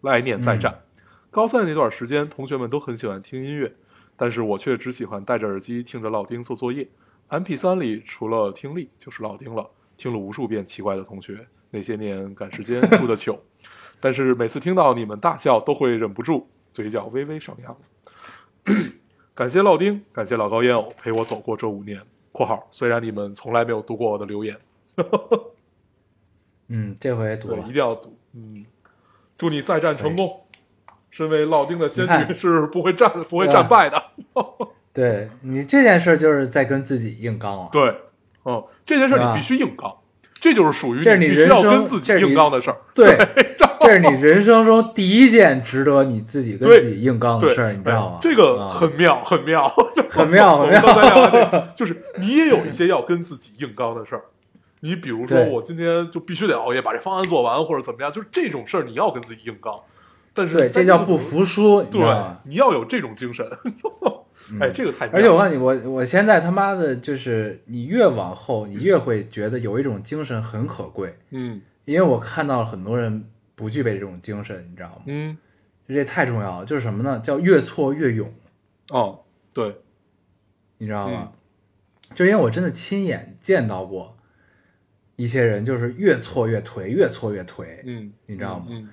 [0.00, 0.84] 来年再战。
[1.30, 3.74] 高三那段时间，同学们都很喜欢听音乐，
[4.16, 6.88] 但是我却只喜欢戴着耳机听着烙丁做作业。
[7.28, 9.68] MP 三里除了听力就是烙丁了，
[9.98, 10.64] 听了无数遍。
[10.64, 13.38] 奇怪的同学，那些年赶时间出的 糗，
[14.00, 17.76] 但是每次听到你们大笑，都会忍不住嘴角微微上扬。
[19.34, 22.00] 感谢烙丁，感谢老高烟偶陪我走过这五年。
[22.32, 24.58] （括号虽然你们从来没有读过我的留言，
[26.68, 28.18] 嗯，这回读对，了一定，要赌。
[28.34, 28.64] 嗯，
[29.38, 30.42] 祝你再战成功。
[31.10, 34.02] 身为烙丁的仙女是不会战不会战败的。
[34.92, 37.68] 对你这件事儿就是在跟自己硬刚了。
[37.72, 37.94] 对，
[38.44, 39.94] 嗯，这件事儿你必须硬刚，
[40.34, 42.76] 这就是属于这是你必须要人生跟自己硬刚的事儿。
[42.94, 43.16] 对，
[43.80, 48.18] 这是你人生中第一件值得你自己跟自己硬刚的，事儿，你知道吗？
[48.20, 49.68] 这个啊很妙，很妙，
[50.10, 54.24] 很妙很妙就是你也有一些要跟自己硬刚的事儿。
[54.86, 59.76] 你比如说，我今天就必须得熬夜把这方案做完，或者怎么样，就是这种事儿你要跟自己硬刚。
[60.32, 62.00] 但是对，这叫不服输，对
[62.44, 63.44] 你要有这种精神。
[64.60, 75.02] 哎，这个太而且我告诉你，我我现在他妈的就是，你越往后，你越会觉得有一种精神很可贵，嗯因为我看到很多人不具备这种精神，你知道吗？
[75.06, 75.36] 嗯
[75.88, 77.20] 这太重要了，就是什么呢？
[77.24, 78.32] 叫越挫越勇，
[78.90, 79.20] 哦，
[79.52, 79.80] 对，
[80.78, 81.32] 你知道吗？
[81.32, 81.32] 嗯
[82.14, 84.15] 就因为我真的亲眼见到过
[85.16, 88.88] 一些人，就是越挫越颓，越挫越颓，嗯，你知道吗嗯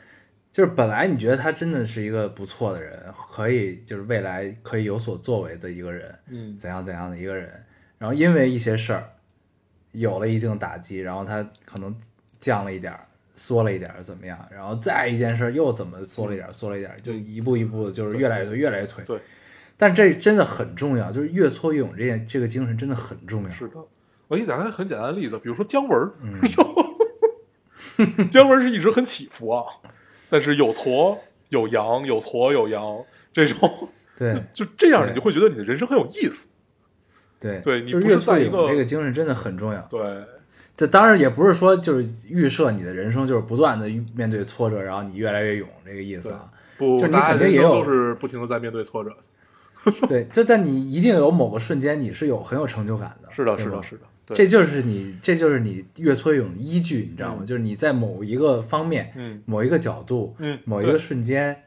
[0.52, 2.94] 就是本来你觉得他真的是一个不错的人，
[3.32, 7.50] 可以就是未来可以有所作为的一个人，嗯怎样怎样的一个人，
[7.98, 9.10] 然后因为一些事儿
[9.94, 11.96] 有了一定打击，然后他可能
[12.40, 13.00] 降了一点儿，
[13.34, 14.48] 缩了一点儿，怎么样？
[14.52, 19.04] 然后再一件事又怎么缩了一点儿，缩了一点儿，就一步一步的，就是越来越颓，越来越颓。
[19.04, 19.20] 对，
[19.76, 23.50] 但这真的很重要，就是越挫越勇这件这个精神真的很重要。
[23.50, 23.76] 是的。
[24.34, 26.42] 我给你打个很简单的例子，比如说姜文儿，嗯
[28.28, 29.64] 姜文儿是一直很起伏啊，
[30.28, 31.20] 但是有挫
[31.50, 32.98] 有扬，有挫有扬，
[33.32, 36.48] 这种对就这样，你就会觉得你的人生很有意思。
[37.40, 39.80] 对对你不是在一个这个精神真的很重要。
[39.88, 40.02] 对，
[40.76, 46.50] 这当然也不是说就是预设你的人生就是不断的面对挫折，然后你越来越勇这个意思啊。
[46.76, 49.16] 不，就是你肯定也有都是不停的在面对挫折。
[50.08, 53.30] 对，就但你一定有某个瞬间你是有很有成就感的。
[53.32, 57.40] 是的，是的，是的，对这就是你，这就是你越挫越勇的依据，你知道吗？
[57.42, 57.46] 嗯。
[57.46, 61.64] 就是你在某一个方面、嗯某一个角度、嗯某一个瞬间，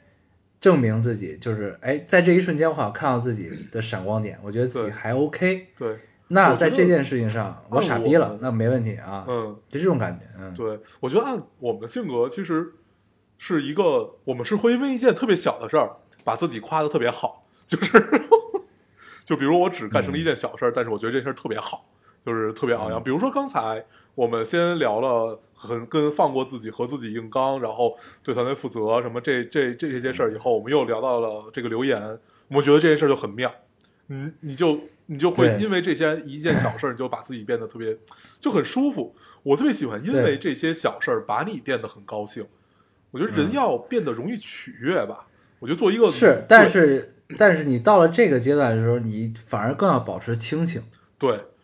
[0.60, 5.68] 证明自己，就是哎，在这一瞬间，我好像看到自己的闪光点，我觉得自己还 OK。
[5.76, 5.98] 对，
[6.28, 12.72] 那在这件事情上，我我傻逼了，那没问题啊，嗯，就这种感觉，嗯，对，我觉得按我们的性格，其实
[13.36, 17.92] 是一个，我们是会因为一件特别小的事儿，把自己夸的特别好，就是，
[19.24, 21.84] 就比如我只干成了一件小事儿，但是我觉得这事儿特别好，
[22.26, 23.00] 就是特别昂扬。
[23.00, 32.18] 比如说刚才我们先聊了很跟放过自己和自己硬刚，然后对团队负责什么这这这这些事儿以后，我们又聊到了这个留言，
[32.48, 33.54] 我觉得这件事儿就很妙，
[34.08, 37.96] 你你就你就会因为这些一件小事儿，你就把自己变得特别
[38.40, 39.14] 就很舒服。
[39.44, 42.44] 我特别喜欢因为这些小事儿把你变得很高兴。
[43.12, 45.26] 我觉得人要变得容易取悦吧。
[45.58, 50.82] 我觉得做一个是，但是但是你到了这个阶段的时候，你反而更要保持清醒。
[51.18, 51.55] 对，你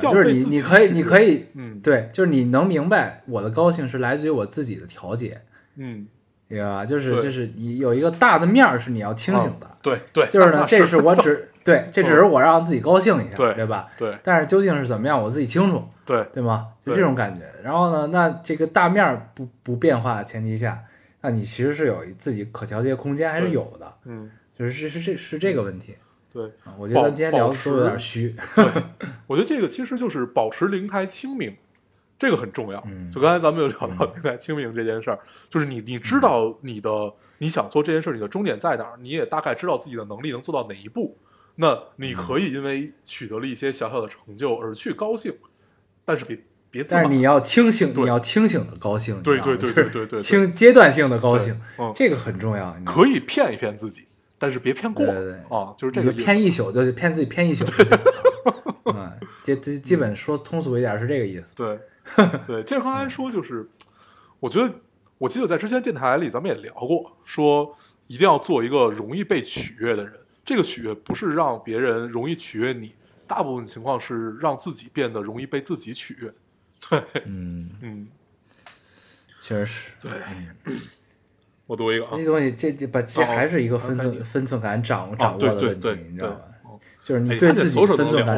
[0.00, 5.40] 就是你你可以你可以嗯对，就是你能明白我的高兴是来自于我自己的调节，
[5.76, 6.06] 嗯，
[6.48, 6.86] 明白吧？
[6.86, 13.86] 就是就是你有一个大的面儿是你要清醒的，啊对对，就是呢，那这是我只 对，这只是我让自己高兴一下，对对吧？
[13.96, 16.68] 对但是究竟是怎么样，我自己清楚，对对吗？
[16.84, 17.44] 就这种感觉。
[17.62, 20.82] 然后呢，那这个大面儿不不变化的前提下，
[21.20, 25.96] 那你其实是有自己可调节空间，还是有的，嗯就是是是这是这个问题
[26.32, 26.44] 对。
[26.64, 26.74] 啊。
[26.78, 28.34] 我觉得咱们今天聊的都有点虚，
[29.26, 31.56] 我觉得这个其实就是保持灵台清明
[32.18, 32.82] 这个很重要。
[32.86, 35.18] 嗯就刚才咱们有聊到灵台清明这件事儿，
[35.48, 41.18] 就是你你知道你的你想做这件事儿，你的终点在哪儿，你也大概知道自己的能力能做到哪一步，
[41.56, 45.34] 那你可以因为取得了一些小小的成就而去高兴，
[46.04, 46.38] 但是别
[46.70, 46.90] 别自。
[46.94, 51.58] 但是你要清醒，你要清醒的高兴，对对对对对对对清阶段性的高兴
[51.94, 52.76] 这个很重要。
[52.84, 54.06] 可以骗一骗自己，
[54.40, 55.04] 但是别骗过
[55.50, 56.10] 啊，就是这个。
[56.12, 58.00] 骗一宿，就是骗自己骗一宿就行了。
[58.86, 61.54] 嗯，基基基本说通俗一点是这个意思。
[61.54, 61.78] 对，
[62.46, 63.68] 对，接着刚才说，就是
[64.40, 64.74] 我觉得，
[65.18, 67.76] 我记得在之前电台里咱们也聊过，说
[68.06, 70.18] 一定要做一个容易被取悦的人。
[70.42, 72.94] 这个取悦不是让别人容易取悦你，
[73.26, 76.32] 大部分情况是让自己变得容易被自己取悦。
[76.88, 78.08] 对，嗯，嗯，
[79.42, 79.90] 确实是。
[80.00, 80.10] 对，
[81.70, 86.40] 我读一个啊这，东西，这这把这哦还是一个分寸分寸感掌握掌握对的问题，对对你知道吧？
[87.04, 88.36] 就是你哎对自己分寸感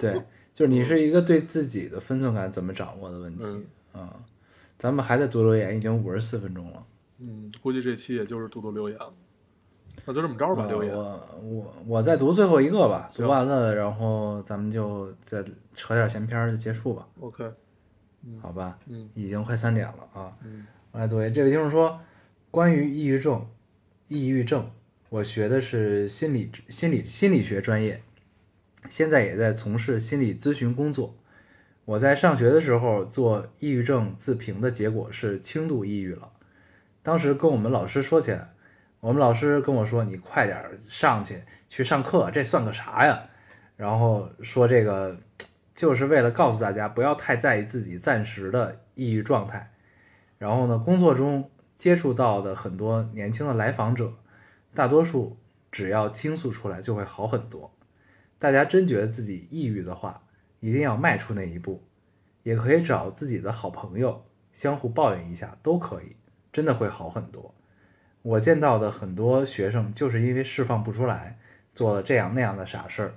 [0.00, 0.22] 对，
[0.54, 3.42] 就是你是一个对自己的分寸感怎么掌握的问题。
[3.44, 4.08] 嗯嗯，
[4.78, 6.86] 咱们还在读留言，已经五十四分钟了。
[7.18, 9.12] 嗯，估计这期也就是读读留言了，
[10.04, 15.44] 那就这么着吧，呃留言，我我我再读最后一个吧，行读完了，然后咱们就再
[15.74, 17.50] 扯点闲篇儿就结束吧，OK，
[18.40, 18.78] 好吧？
[18.86, 20.32] 嗯已经快三点了啊。
[20.44, 21.98] 嗯我来读一，这位听众说，
[22.56, 23.46] 关于抑郁症，
[24.08, 24.70] 抑郁症，
[25.10, 28.00] 我学的是心理心理心理学专业，
[28.88, 31.14] 现在也在从事心理咨询工作。
[31.84, 36.32] 我在上学的时候做抑郁症自评的结果是轻度抑郁了。
[37.02, 38.48] 当时跟我们老师说起来，
[39.00, 43.22] 我们老师跟我说：“你快点上去去上课，这算个啥呀？”
[43.76, 45.14] 然后说这个
[45.74, 49.70] 就是为了告诉大家不要太在意自己暂时的抑郁状态。
[50.38, 54.12] 然后呢，工作中接触到的很多年轻的来访者，
[54.74, 55.36] 大多数
[55.70, 57.72] 只要倾诉出来就会好很多。
[58.38, 60.22] 大家真觉得自己抑郁的话，
[60.60, 61.82] 一定要迈出那一步，
[62.42, 66.16] 也可以找自己的好朋友相互抱怨一下，都可以，
[66.52, 67.54] 真的会好很多。
[68.22, 71.38] 我见到的很多学生就是因为释放不出来，
[71.74, 73.14] 做了这样那样的傻事儿，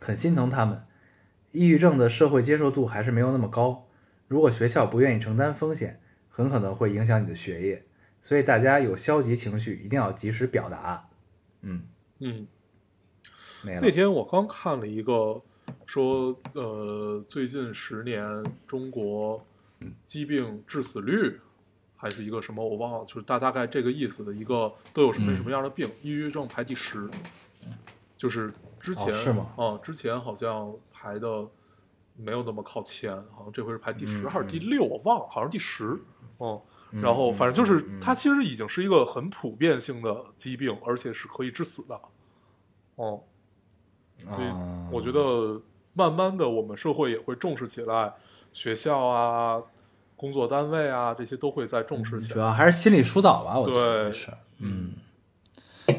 [0.00, 0.84] 很心疼他们。
[1.52, 3.86] 抑郁症的社会接受度还是没有那么高，
[4.28, 6.00] 如果学校不愿意承担风险，
[6.32, 7.86] 很可能会影响你的学业。
[8.20, 11.08] 所以大家有消极情绪一定要及时表达。
[11.60, 11.82] 嗯，
[12.18, 12.46] 嗯。
[13.64, 13.88] 那。
[13.90, 15.40] 天我刚看了一个
[15.86, 19.44] 说，呃，最近十年中国
[20.04, 21.40] 疾病致死率
[21.96, 27.08] 还是一个什么我忘了，就是大大概这个意思的一个都有什么嗯什么样的病，抑郁症排第十，
[28.16, 31.46] 就是之前、哦是吗啊，之前好像排的
[32.16, 35.98] 没有那么靠前，好像这回是排第十、嗯还是第六，我忘了，好像第十，哦、
[36.42, 36.60] 嗯
[37.00, 41.98] 然后反正就是它其实已经是一个很普遍性的疾病，而且是可以致死的，
[42.96, 43.18] 哦、
[44.18, 45.62] 所以啊，我觉得
[45.94, 48.12] 慢慢的，我们社会也会重视起来，
[48.52, 49.62] 学校啊、
[50.16, 52.34] 工作单位啊这些都会在重视起来。
[52.34, 54.38] 主要还是心理疏导吧，我觉得对这事儿。
[54.58, 54.92] 嗯，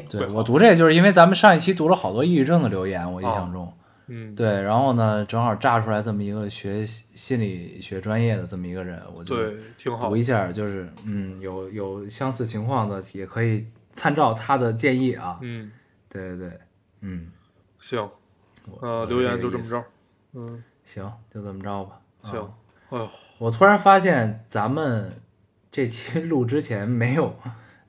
[0.08, 3.72] 对我读这就是因为咱们上一期读了好多抑郁症的留言，我印象中。
[4.06, 10.16] 嗯，对，然后呢，正好炸出来这么一个学心理学专业的这么一个人，我就对，挺好读。
[10.16, 15.38] 一下，就是嗯，有有相似情况的，也可以参照他的建议啊。
[15.42, 15.72] 嗯，
[16.08, 16.58] 对对对，
[17.00, 17.30] 嗯，
[17.78, 18.10] 行，
[18.70, 19.82] 我呃，留言就这么着。
[20.34, 22.00] 嗯，行，就这么着吧。
[22.22, 22.40] 啊行。
[22.90, 25.12] 哎呦，我突然发现咱们
[25.70, 27.34] 这期 录之前没有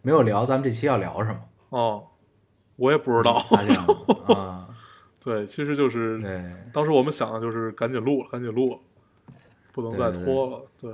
[0.01, 1.39] 没有聊咱们这期要聊什么，
[1.69, 2.07] 哦，
[2.77, 3.37] 我也不知道。
[3.39, 4.64] 发现了啊？
[5.25, 6.21] 对，其实就是
[6.71, 8.79] 当时我们想的就是赶紧录了，赶紧录了，
[9.73, 10.61] 不能再拖了。
[10.79, 10.91] 对，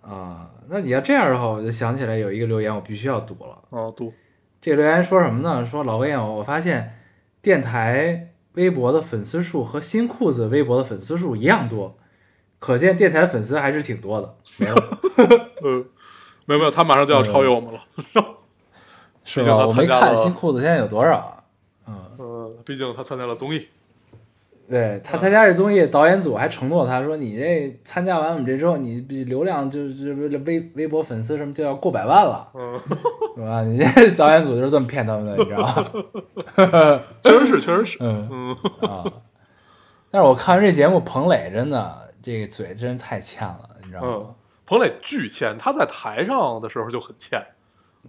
[0.00, 3.78] 啊，那你要这样的话，我就想起来有一个留言我必须要读了。
[3.78, 4.14] 啊，读。
[4.62, 5.64] 这个留言说什么呢？
[5.66, 6.98] 说老魏啊，我发现
[7.42, 11.98] 电台微博的粉丝数和新裤子微博的粉丝数一样多，
[12.58, 14.34] 可见电台粉丝还是挺多的。
[14.56, 14.98] 没了，
[15.62, 15.84] 嗯，
[16.46, 17.80] 没有没有，他马上就要超越我们了。
[19.22, 19.66] 是吧？
[19.66, 21.44] 我没看新裤子现在有多少啊？
[21.86, 22.35] 嗯，呃，
[22.66, 23.68] 毕竟他参加了综艺。
[24.68, 30.12] 对他参加这综艺，导演组还承诺他说：“你这参加完我们这之后，你比流量就是
[30.44, 32.74] 微微博粉丝什么就要过百万了，嗯，
[33.36, 33.62] 是吧？
[33.62, 37.00] 你这 导演组就是这么骗他们的，你知道吧？
[37.22, 37.98] 确实是，确实是。
[38.00, 38.56] 嗯嗯，
[38.90, 39.04] 啊。
[40.10, 44.34] 但是我看完这节目，彭磊真的这个嘴真是太欠了，你知道吗嗯？，
[44.66, 47.40] 彭磊巨欠，他在台上的时候就很欠，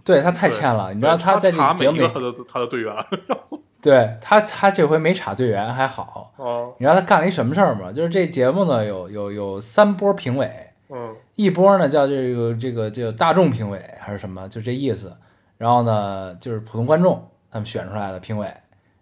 [0.04, 2.94] 对他太欠了，你知道他在这查个节目他，的他的队员。
[3.80, 7.92] 对他他这回没查队员还好，哦，你知道他干了一什么事儿吗？
[7.92, 10.50] 就是这节目呢有有有三波评委，
[10.90, 15.16] 嗯一波呢叫这个这个叫大众评委还是什么，就这意思。
[15.56, 18.52] 然后呢就是普通观众他们选出来的评委，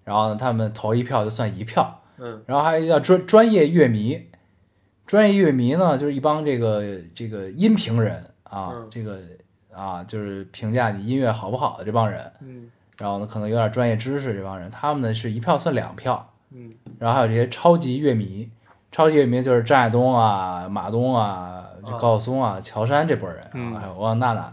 [0.05, 4.29] 然后呢他们投一票就算一票，嗯然后还有叫专专业乐迷，
[5.07, 6.83] 专业乐迷呢，就是一帮这个
[7.15, 9.21] 这个音频人啊，嗯这个
[9.77, 12.71] 啊，就是评价你音乐好不好的这帮人，嗯。
[12.99, 16.73] 然后呢，可能有点专业知识这帮人，他们呢是一票算两票，嗯。
[16.99, 18.51] 然后还有这些超级乐迷，
[18.91, 24.51] 超级乐迷就是张亚东啊、马东啊、就啊高晓松啊、乔杉这波人还有欧阳娜娜，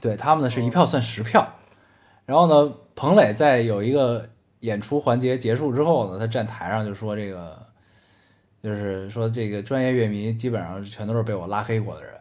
[0.00, 1.46] 对他们呢是一票算十票。
[2.24, 4.28] 然后呢，彭磊在有一个
[4.60, 7.60] 演出环节结束之后呢，他站台上就说这个，
[8.62, 12.12] 就是说这个专业乐迷基本上全都是被我拉黑过的人。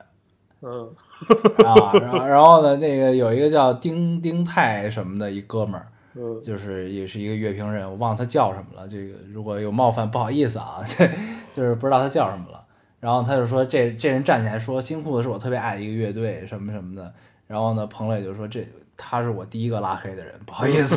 [0.63, 0.95] 嗯
[1.65, 8.87] 啊，然后然后呢，那个有一个叫丁丁泰什么的一哥们儿，嗯就是也是一个乐评人，我忘了他叫什么了。
[8.87, 11.07] 这个如果有冒犯，不好意思啊， 这
[11.55, 12.63] 就是不知道他叫什么了。
[12.99, 17.11] 然后他就说这这人站起来说新裤子是我特别爱的一个乐队，什么什么的。
[17.47, 18.65] 然后呢，彭磊就说这
[18.95, 20.95] 他是我第一个拉黑的人，不好意思，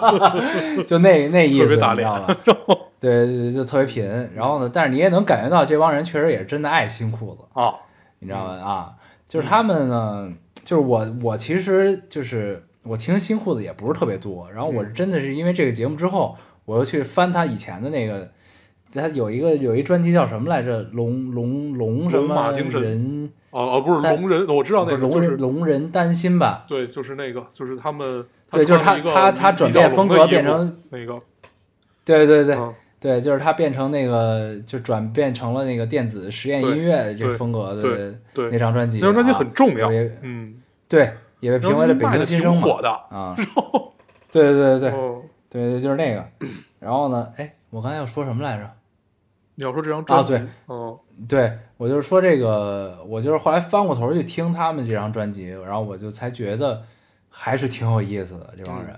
[0.84, 2.36] 就那那意思，特别打你知道吧？
[2.98, 4.30] 对对对，就特别贫。
[4.34, 7.42] 然后呢，但是你也能感觉到这帮人确实也是真的爱新裤子。
[7.52, 7.74] 啊，
[8.20, 8.52] 你知道吗？
[8.54, 8.94] 啊，
[9.30, 10.32] 就是他们呢，
[10.64, 18.28] 就是我我其实就是我听新裤子也不是特别多，然后我是真的是因为这个节目之后，我又去翻他以前的那个，
[18.92, 20.82] 他有一个有一专辑叫什么来着？
[20.92, 23.30] 龙龙龙什龙马么精神人？
[23.50, 26.64] 哦哦，不是龙人，我知道那个就是龙人龙人担心吧？
[26.66, 31.14] 对，就是那个，就是他们，对，就是他他他转变风格变成那个，
[32.04, 38.14] 对对对嗯对，就是他变成那个就转变成了那个电子实验音乐这风格的
[38.50, 43.34] 那张专辑，那张专辑啊很重要也，嗯，对，也被评为了北京新生嘛挺火的， 啊，
[44.30, 44.90] 对对对对对，
[45.48, 46.24] 对对，就是那个。
[46.78, 48.70] 然后呢，哎，我刚才要说什么来着？
[49.54, 50.98] 你要说这张专辑啊对，嗯
[51.28, 56.82] 对我就是说这个，我就是后来翻过头去听他们这张专辑，然后我就才觉得
[57.28, 58.94] 还是挺有意思的这帮人。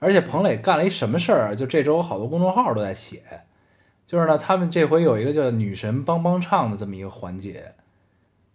[0.00, 1.54] 而且彭磊干了一什么事儿啊？
[1.54, 3.22] 就这周好多公众号都在写，
[4.06, 7.74] 就是呢，他们这回有一个叫“女神帮帮唱”的这么一个环节，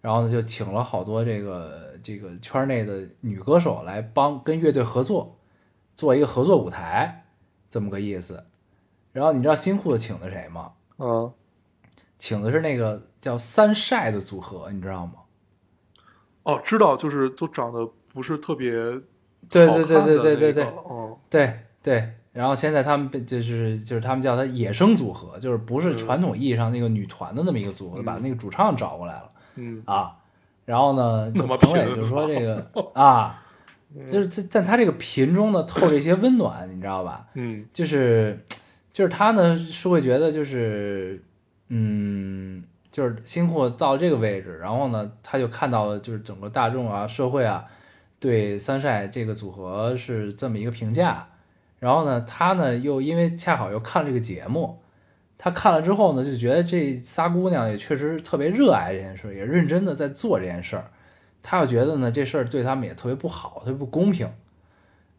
[0.02, 5.38] 然后呢，就请了好多这个这个圈内的女歌手来帮跟乐队合作，
[5.96, 7.26] 做一个合作舞台，
[7.70, 8.44] 这么个意思。
[9.14, 10.74] 然后你知道新裤子请的谁吗？
[10.98, 11.32] 嗯，
[12.18, 15.14] 请的是那个叫三晒的组合，你知道吗？
[16.44, 18.72] 哦，知道，就是都长得不是特别
[19.56, 20.66] 对对对对对对对
[21.30, 22.10] 对对。
[22.34, 30.18] 然后现在他们被就是就是他们叫他野生组合，就是不是嗯传统意义上那个女团的那么一个组合，把那个主唱找过来了嗯啊。
[30.66, 33.42] 然后呢，那么就彭磊贫就说这个 啊，
[34.06, 37.26] 就是在但他这个频中呢透着一些温暖，你知道吧？
[37.36, 38.44] 嗯就是
[38.92, 41.24] 就是他呢是会觉得就是
[41.70, 47.64] 嗯，就是新裤到了这个位置，然后呢，他就看到了就是整个大众啊、社会啊
[48.26, 51.28] 对三晒这个组合是这么一个评价，
[51.78, 54.82] 然后呢，他呢又因为恰好又看了这个节目。
[55.38, 60.90] 他看了之后呢，就觉得这仨姑娘也确实特别热爱这件事，也认真的在做这件事儿。
[61.44, 64.28] 他又觉得呢，这事儿对他们也特别不好，特别不公平，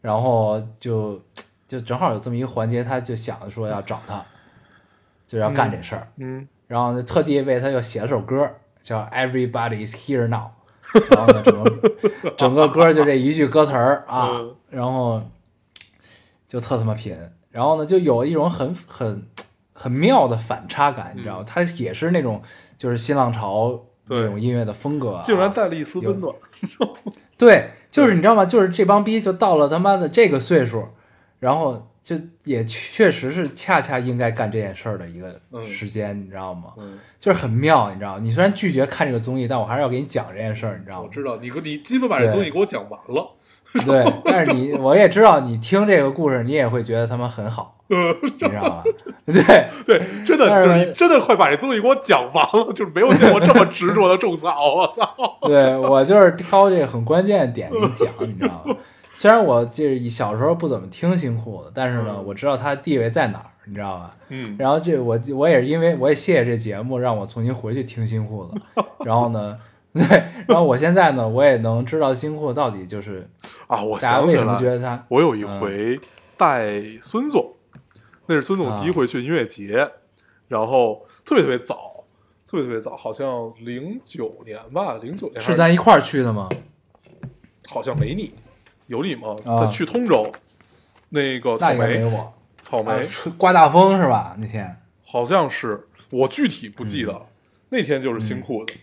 [0.00, 1.22] 然后就
[1.68, 4.24] 就正好有这么一个环节，他就想着说要找他，
[5.28, 8.50] 就要干这事儿，嗯然后呢，特地为他又写了首歌，
[8.82, 10.40] 叫《Everybody Is Here Now》，
[11.10, 15.20] 然后呢，整个整个歌就这一句歌词儿啊嗯，然后
[16.48, 17.16] 就特他妈贫，
[17.50, 19.26] 然后呢，就有一种很很
[19.72, 21.44] 很妙的反差感，你知道吗？
[21.46, 22.40] 他也是那种
[22.78, 26.34] 就是新浪潮那种音乐的风格、啊，竟然带了一丝温暖，
[27.36, 28.46] 对，就是你知道吗？
[28.46, 30.88] 就是这帮逼就到了他妈的这个岁数，
[31.40, 36.70] 然后就也确实是恰恰应该干这件事儿的一个嗯时间，你知道吗？
[36.78, 38.20] 嗯，就是很妙，你知道吗？
[38.22, 41.02] 你虽然拒绝看这个综艺，但我还是要给你讲这件事儿，你知道吗？
[41.02, 43.28] 我知道你你基本把这综艺给我讲完了，
[43.84, 47.76] 对，但是你 我也知道，你听这个故事，你也会觉得他们很好，
[48.22, 48.82] 你知道吗？
[49.26, 49.42] 对，
[49.84, 55.38] 对，真的就是你真的快把这综艺给我讲完了，就是没有见过这么执着的种草，我操！
[55.42, 58.76] 对我就是挑这个很关键的点给你讲，你知道吗？
[59.18, 64.14] 虽然我这小时候不怎么听新裤子，但是呢，嗯我知道它地位在哪儿，你知道吧？
[64.28, 68.54] 嗯然后这我我也是因为我也谢谢这节目，让我重新回去听新裤子。
[69.06, 69.58] 然后呢，
[69.94, 70.02] 对，
[70.46, 73.26] 然后我现在呢，我也能知道新裤子到底就是
[73.66, 75.98] 啊，我大家为想起来，什么觉得他我有一回
[76.36, 77.54] 带孙总，
[78.26, 79.92] 那是孙总第一回去音乐节，
[80.48, 82.04] 然后特别特别早，
[82.46, 86.50] 特别特别早，好像零九年吧，零九年是咱一块儿去的吗？
[87.66, 88.32] 好像没你，
[88.86, 89.36] 有你吗？
[89.44, 90.30] 啊在去通州，
[91.10, 92.32] 那个草那应该没莓，我。
[92.62, 94.36] 草莓、啊吹刮大风是吧？
[94.40, 97.26] 那天好像是，我具体不记得了。
[97.68, 98.78] 那天就是新裤子，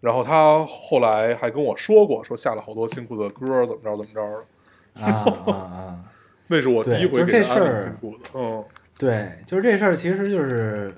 [0.00, 5.04] 然后他后来还跟我说过，说下了好多新裤子的歌，怎么着怎么着的。
[5.04, 6.00] 啊啊 啊！
[6.46, 8.64] 那是我第一回对就是给他安利事儿新裤子，嗯
[8.96, 10.94] 对，就是这事儿，其实就是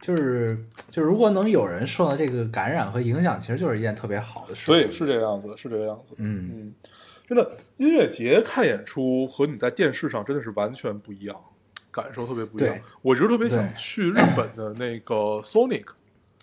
[0.00, 0.56] 就是
[0.88, 4.66] 就是如果能有人受到这个感染和影响，其实就是一件特别好的事。
[4.68, 6.14] 对，是这个样子，是这个样子。
[6.18, 6.74] 嗯，嗯，
[7.30, 11.40] 真的，音乐节看演出和你在电视上真的是完全不一样，
[11.92, 12.76] 感受特别不一样。
[13.02, 15.84] 我一直特别想去日本的那个 Sonic，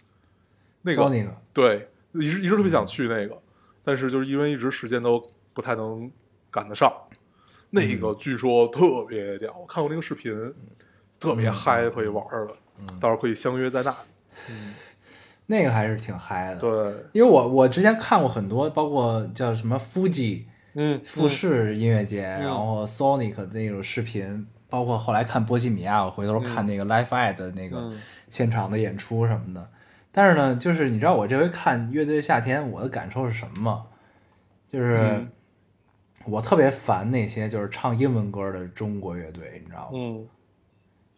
[0.84, 3.38] 那个 Sonic 对，一直一直特别想去那个，
[3.84, 5.22] 但是就是因为一直时间都
[5.54, 6.10] 不太能
[6.50, 6.90] 赶得上。
[7.72, 10.34] 那嗯个据说特别屌，我看过那个视频，
[11.20, 12.54] 特嗯别嗨，可以玩儿的，
[12.98, 14.54] 到时候可以相约在那里。
[15.48, 20.44] 那个还是挺嗨的。，对，因为我我之前看过很多，包括叫什么 Fuji
[20.78, 22.42] 嗯，富士音乐节，嗯。
[22.46, 28.00] 然后 Sonic 的那种视频，包括后来看波西米亚，我回头看那个 l i f e Aid 的那个嗯。
[28.30, 29.70] 现场的演出什么的。
[30.12, 33.88] 但是呢，就是你知道我这回看乐队夏天，我的感受是什么吗？
[34.68, 35.32] 就是嗯。
[36.26, 39.90] 我特别烦那些就是唱英文歌的中国乐队，你知道吗？
[39.94, 40.28] 嗯，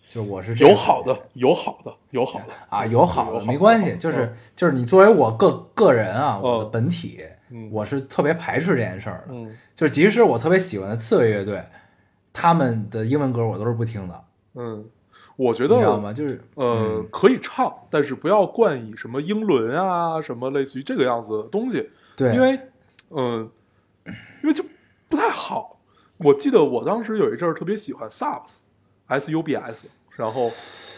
[0.08, 7.39] 就我是有好的，有好的，有好的啊，有好的没关系，就是就是你作为我个个人啊，嗯我的本体，嗯
[7.72, 9.34] 我是特别排斥这件事儿的。
[9.34, 11.64] 嗯就是即使我特别喜欢的刺猬乐队，
[12.34, 14.24] 他们的英文歌我都是不听的，
[14.56, 14.86] 嗯，
[15.38, 16.12] 我觉你知道得吗？
[16.12, 22.60] 就是呃可以唱，但是不要冠以什么英伦啊，什么类似于这个样子的东西，对，因为
[23.12, 23.50] 嗯、
[24.44, 24.64] 因为就
[25.08, 25.80] 不太好。
[26.18, 28.64] 我记得我当时有一阵儿特别喜欢 Subs
[29.08, 29.88] S U B S，
[30.18, 30.52] 然后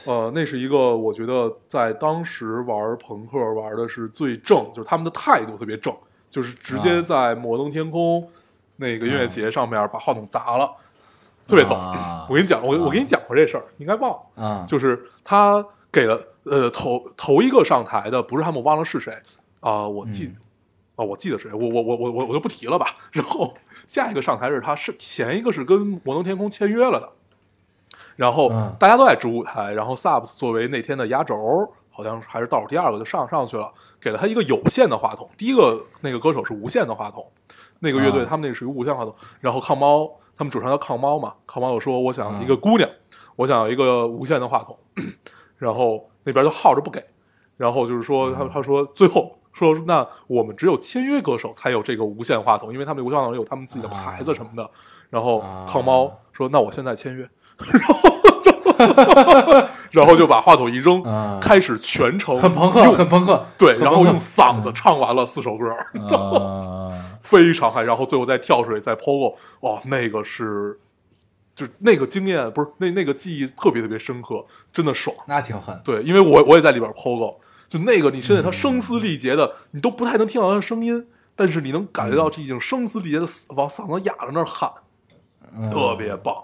[0.06, 5.95] 呃，那是一个我觉得在当时玩朋克玩的是最正，就是他们的态度特别正，
[6.32, 8.28] 就是直接啊在摩登天空
[8.78, 10.72] 那个音乐节上面把话筒砸了，
[11.46, 11.76] 特别逗。
[11.76, 14.44] 啊我跟你讲，我我跟你讲过这事儿，应该忘了。
[14.44, 19.14] 啊，就是他给了呃头头一个上台的不是他们，我忘了是谁
[19.60, 20.36] 啊、我记嗯
[20.96, 22.88] 啊、我记得谁，我我我我我我就不提了吧。
[23.12, 23.54] 然后
[23.86, 27.10] 下一个上台是他是前一个是跟摩登天空签约了的，
[28.16, 37.24] 然后嗯大家都在主舞台，然后 Subs 作为那天的压轴，好像还是倒数第二个就上上去了，给了他一个有线的话筒，第一个那个歌手是无线的话筒，
[37.80, 38.28] 那个乐队啊。
[38.28, 42.89] 他们那属于无线话筒，然后抗猫他们主唱叫抗猫嘛，抗猫又说我想一个姑娘，
[43.36, 44.78] 我想要一个无线的话筒，
[45.58, 47.04] 然后那边就耗着不给，
[47.58, 54.70] 然后就是说他他说最后说那我们只有签约歌手才有这个无线话筒，因为他们无线话筒有他们自己的牌子什么的。
[55.10, 55.68] 然后啊。
[55.70, 58.11] 抗猫说那我现在签约，然后
[59.92, 65.70] 然后就把话筒一扔，啊开始全程很朋克，用很朋克，对，然后朋克用嗓子唱完了四首歌，
[66.16, 70.80] 啊， 非常嗨，然后最后再跳水再 POGO，哇，那个是，
[71.54, 75.16] 就那个经验不是那那个记忆特别特别深刻，真的爽。
[75.28, 83.26] 那挺狠，对，因为我我也在里边 POGO，就那个你现在他声嘶力竭的，你都不太能听到他的声音，但是你能感觉到这已经声嘶力竭的
[83.56, 84.72] 往嗓子哑着那儿喊，
[85.54, 86.36] 嗯特别棒。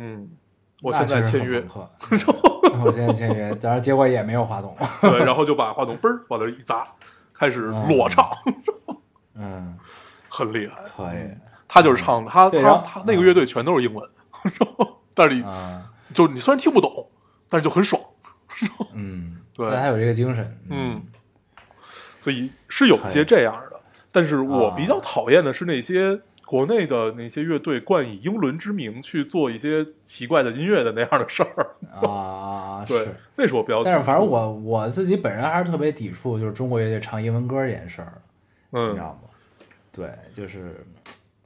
[0.00, 0.28] 嗯，
[0.82, 1.64] 我现在签约。
[2.80, 6.86] 我现在签约，然后结果也没有话筒，对，然后就把话筒嘣儿往那儿一砸，
[7.32, 8.30] 开始裸唱，
[9.34, 9.76] 嗯，
[10.28, 10.82] 很厉害。
[10.96, 11.30] 可以。
[11.66, 14.08] 他就是唱他他他那个乐队全都是英文，
[15.14, 15.82] 但是你啊，
[16.14, 17.10] 就你虽然听不懂，
[17.48, 18.00] 但是就很爽，
[18.94, 19.70] 嗯，对。
[19.74, 21.02] 他有这个精神，嗯，
[22.20, 23.80] 所以是有一些这样的。
[24.10, 31.76] 但是我比较讨厌的是那些国内的那些乐队冠以英伦之名去做一些奇怪的音乐的那样的事儿，
[32.08, 33.84] 啊，对是。，那是我比较。
[33.84, 38.14] 但是反正我我自己本人还是特别抵触，就是中国乐队唱英文歌这件事儿，
[38.70, 39.28] 你知嗯道吗？
[39.92, 40.82] 对，就是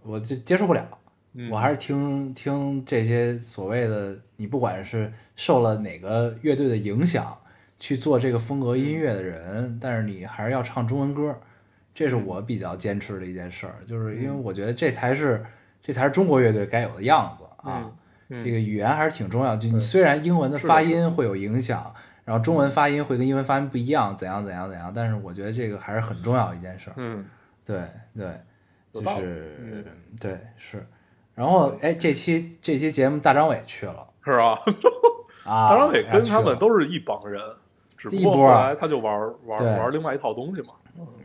[0.04, 0.86] 我接接受不了，
[1.34, 7.36] 嗯我还是听听这些所谓的你不管是受了哪个乐队的影响
[7.80, 11.36] 去做这个风格音乐的人，但是你还是要唱中文歌，
[11.94, 15.44] 这是我比较坚持的一件事儿，就是因为我觉得这才是
[15.80, 17.92] 这才是中国乐队该有的样子啊。
[18.30, 26.94] 这个语言还是挺重要，就你虽然英文的发音会有影响，然后中文发音会跟英文发音不一样，怎样怎样怎样，但是我觉得这个还是很重要一件事儿。
[26.96, 27.22] 嗯
[27.62, 27.82] 对
[28.16, 28.32] 对，
[28.90, 29.84] 就是、嗯
[30.18, 30.86] 对是。
[31.34, 34.58] 然后哎，这期这期节目大张伟去了是吧？
[35.44, 37.38] 啊，大张伟跟他们都是一帮人，
[37.98, 39.14] 只不过后来他就玩
[39.44, 40.68] 玩对玩另外一套东西嘛。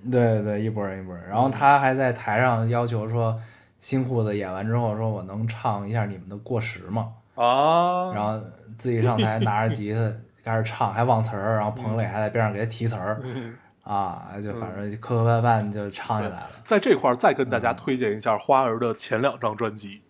[0.10, 1.26] 对对对，一波人一波人。
[1.26, 3.38] 嗯然后他还在台上要求说，
[3.80, 7.14] 新裤子演完之后说，我能唱一下你们的《过时》吗？
[7.36, 8.40] 啊，然后
[8.78, 10.12] 自己上台拿着吉他
[10.44, 13.54] 开始唱，还忘词儿，然后彭磊还在边上给他提词儿，嗯
[13.84, 16.50] 啊，就反正磕磕绊绊就唱起来了。
[16.64, 20.02] 在这块儿再跟大家推荐一下花儿的前两张专辑，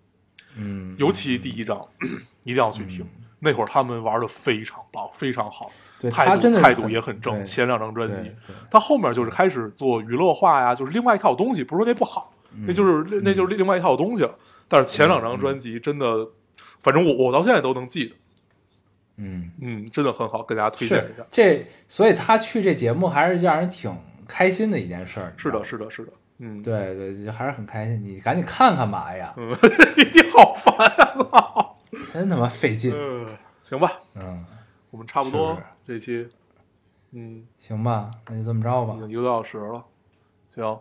[0.56, 1.86] 嗯，尤其第一张
[2.46, 3.06] 一定要去听。
[3.40, 5.70] 那会儿他们玩的非常棒，非常好，
[6.00, 7.44] 对态度他真的态度也很正。
[7.44, 8.32] 前两张专辑，
[8.70, 11.64] 他后面就是开始做娱乐化呀，就是另外一套东西。
[11.64, 14.38] 不是说那不好，嗯那就是那就是另外一套东西了。
[14.68, 16.28] 但是前两张专辑真的，
[16.80, 18.16] 反正我我到现在都能记得。
[19.18, 21.24] 嗯，嗯，真的很好，跟大家推荐一下。
[21.32, 23.92] 这，所以他去这节目还是让人挺
[24.28, 25.34] 开心的一件事儿。
[25.38, 28.00] 是的，是的，是的，嗯，对对，还是很开心。
[28.04, 29.50] 你赶紧看看吧，哎呀，嗯，
[29.96, 30.76] 你 你好烦
[31.32, 31.47] 啊！
[32.18, 32.92] 操，真他妈费劲。
[32.96, 34.46] 嗯，行吧，嗯，
[34.90, 36.28] 我们差不多是这期，
[37.12, 39.00] 嗯，行吧，那就这么着吧已。
[39.00, 39.86] 经一个多小时了，
[40.48, 40.80] 行，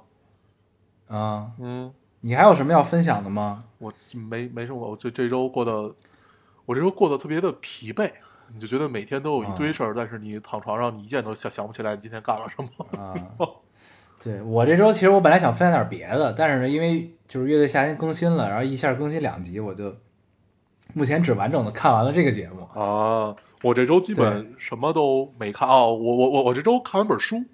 [1.09, 3.65] 啊，嗯，你还有什么要分享的吗？
[3.79, 5.95] 我没没什么，我这这周过得，
[6.65, 8.11] 我这周过得特别的疲惫，
[8.53, 13.01] 你就觉得每天都有一堆事儿，但是你躺床上，你一件都想想不起来你今天干了什么。
[13.01, 13.15] 啊，
[14.23, 19.95] 对我这周其实我本来想分享点别的，但是呢，因为就是乐队夏天更新了，然后一下更新两集，我就
[20.95, 22.63] 目前只完整的看完了这个节目。
[22.79, 27.45] 啊，我这周基本什么都没看哦，我我我我这周看完本书，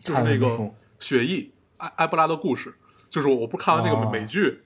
[0.00, 2.74] 就是那个看了什么书雪艺埃埃布拉的故事，
[3.08, 4.62] 就是我我不是看完那个哦美剧，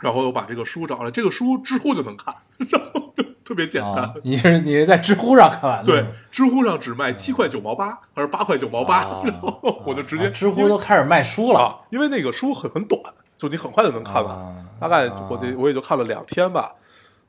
[0.00, 2.34] 然后我把这个书找来，这个书知乎就能看，
[2.70, 3.94] 然后就特别简单。
[3.96, 5.92] 啊，你是你是在知乎上看完的？
[5.92, 11.60] 对，知乎上只卖七块九毛八，还是八块九毛八啊， 然后我就直接啊知乎都开始卖书了。
[11.60, 13.00] 啊，因为那个书很很短，
[13.40, 16.74] 就你很快就能看完，啊大概啊我这我也就看了两天吧。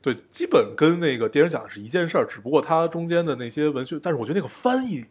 [0.02, 5.06] 对，基本跟那个电影讲的是一件事儿，只不过它中间的那些文学，但是我觉得那个翻译，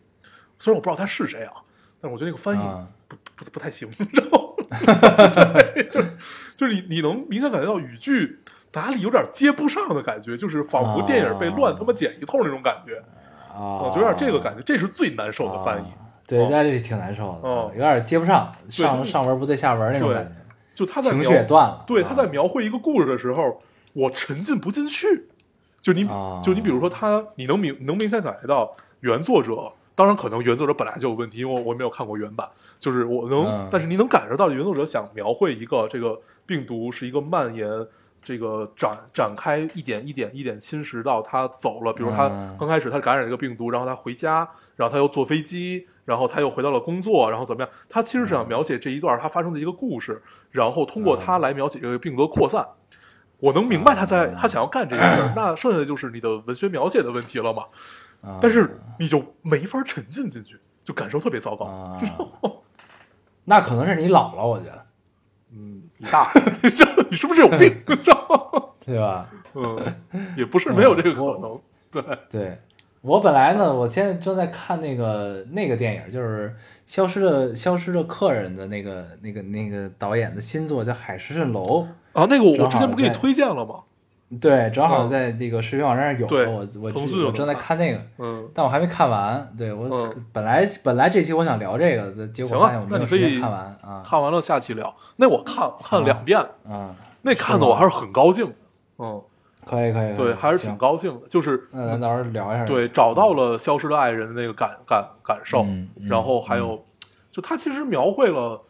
[0.60, 1.54] 虽然我不知道他是谁啊，
[2.00, 2.88] 但是我觉得那个翻译啊。
[3.08, 4.68] 不、不不太行，你知道吗？
[5.74, 6.14] 对，就是
[6.56, 8.40] 就是你你能明显感觉到语句
[8.72, 13.04] 哪里有点接不上的感觉，就是仿佛电影被乱他妈剪一通那种感觉，
[13.54, 15.88] 啊，我觉得有点这个感觉，这是最难受的翻译。
[16.26, 20.32] 对，哦那这挺难受的，哦有点接不上，上对上文不对下文那种感觉，
[20.74, 21.84] 就他在情绪描也断了。
[21.88, 23.60] 对，啊他在描绘一个故事的时候，
[23.94, 25.30] 我沉浸不进去。
[25.80, 32.48] 就你，啊就你，比如说他，你能明能明显感觉到原作者，当然可能原作者本来就有问题，因为我我没有看过原版，
[32.80, 37.68] 就是我能，嗯但是你能感受到原作者想描绘一个这个病毒是一个蔓延。
[38.24, 47.72] 这个展展开一点一点一点侵蚀到他走了，比如他嗯刚开始他感染这个病毒，然后他回家，然后他又坐飞机，然后他又回到了工作，然后怎么样？
[47.88, 50.22] 他其实是想描写这一段他发生的一个故事，
[50.52, 52.68] 然后通过他来描写这个病毒的扩散。
[53.40, 57.64] 我能明白他在他想要干这件事儿， 那剩下的就是你的文学描写的问题了嘛。
[58.22, 61.66] 啊但是你就没法沉浸进去，就感受特别糟糕。
[61.66, 61.98] 啊，
[63.46, 64.86] 那可能是你老了，我觉得，
[65.54, 66.30] 嗯，你大，
[67.10, 67.74] 你是不是有病？
[68.86, 69.28] 对吧？
[69.54, 69.96] 嗯，
[70.36, 71.60] 也不是没有这个可能。
[71.90, 72.60] 对，对
[73.02, 76.50] 我本来呢，我现在正在看那个那个电影，就是
[76.86, 83.76] 《消失的消失的客人》的那个那个那个导演的新作叫《海市蜃楼啊，那个我之前不给你推荐了吗？》，
[84.40, 86.92] 对，正好嗯在那个视频网站上有，对我我
[87.26, 89.52] 我正在看那个，嗯，但我还没看完。
[89.58, 94.96] 对我、嗯本来本来这期我想聊这个，结果发现我没有时间看完啊看完了下期聊。
[95.16, 98.54] 那我看看了两遍，啊，那看的我还是很高兴。
[99.00, 99.20] 嗯，
[99.72, 102.66] 可以可以，对，还是挺高兴的，就是那咱到时候聊一下。
[102.66, 105.66] 对找到了消失的爱人的那个感感感受，
[106.10, 106.86] 然后还有，
[107.32, 108.62] 就他其实描绘了，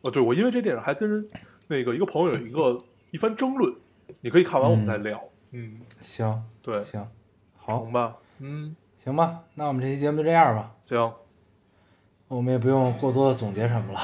[0.00, 1.28] 呃，对我因为这电影还跟
[1.66, 2.78] 那个一个朋友有一个
[3.10, 3.70] 一番争论，
[4.22, 5.22] 你可以看完我们再聊。
[5.50, 7.06] 嗯，行对，行，
[7.54, 8.74] 好行吧，嗯，
[9.04, 10.72] 行吧，那我们这期节目就这样吧。
[10.80, 11.12] 行，
[12.28, 14.00] 我们也不用过多的总结什么了，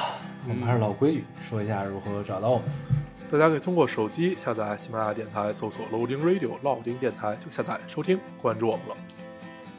[0.47, 2.67] 我们嗯还是老规矩，说一下如何找到我们。
[3.33, 8.97] 大家可以通过手机下载喜马拉雅电台，搜索 Loading Radio 老丁电台就下载收听，关注我们了。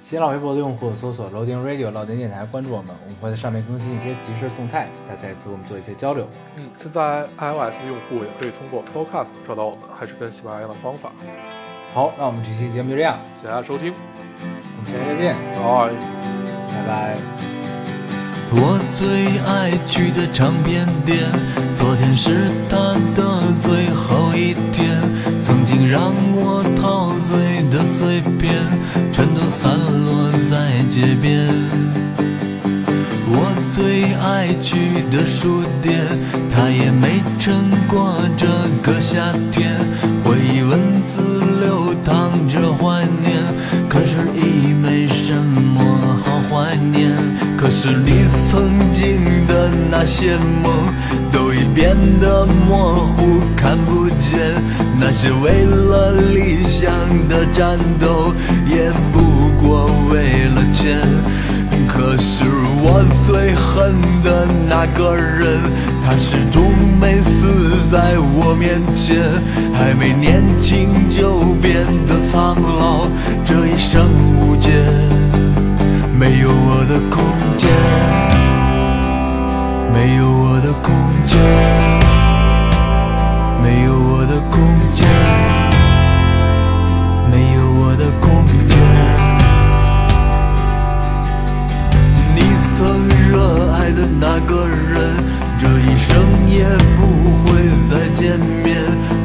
[0.02, 6.28] 新浪微博的用户搜索 Loading Radio 老丁电台，关注我们，我们会在上面更新一些即时动态，大家给我们做一些交流。
[6.56, 11.12] 嗯，现在 iOS 的用户也可以通过 Podcast 找到我们，还是跟喜马拉雅一样的方法。
[11.94, 13.94] 好，那我们这期节目就这样，谢谢大家收听，
[14.42, 15.94] 我们下期再见，拜。
[16.74, 17.53] 拜拜。
[18.56, 21.18] 我最爱去的唱片店，
[21.76, 25.02] 昨天是他的最后一天。
[25.42, 28.54] 曾经让我陶醉的碎片，
[29.12, 29.74] 全都散
[30.06, 31.50] 落在街边。
[33.36, 36.06] 我最爱去的书店，
[36.54, 38.46] 他也没撑过这
[38.84, 39.76] 个夏天。
[47.85, 50.72] 是你曾经的那些梦，
[51.34, 54.39] 都已变得模糊，看不见。
[54.97, 56.89] 那些为了理想
[57.27, 58.34] 的战斗，
[58.69, 59.22] 也不
[59.61, 60.97] 过为了钱。
[61.85, 62.45] 可是
[62.80, 63.93] 我最恨
[64.23, 65.60] 的那个人，
[66.05, 66.64] 他始终
[67.01, 69.19] 没死在我面前，
[69.73, 73.10] 还没年轻就变得苍老，
[73.43, 74.07] 这一生
[74.39, 74.72] 无解，
[76.24, 77.22] 没有我的空
[77.58, 77.70] 间
[79.94, 80.95] 没有我的空
[81.28, 81.38] 间
[83.62, 84.56] 没有我的空
[84.95, 85.06] 间。
[87.30, 88.78] 没有我的空间
[92.34, 92.40] 你
[92.72, 94.95] 曾热爱的那个人
[95.60, 96.10] 这一生
[96.48, 96.64] 也
[96.95, 97.02] 不
[97.44, 97.52] 会
[97.90, 98.78] 再见面。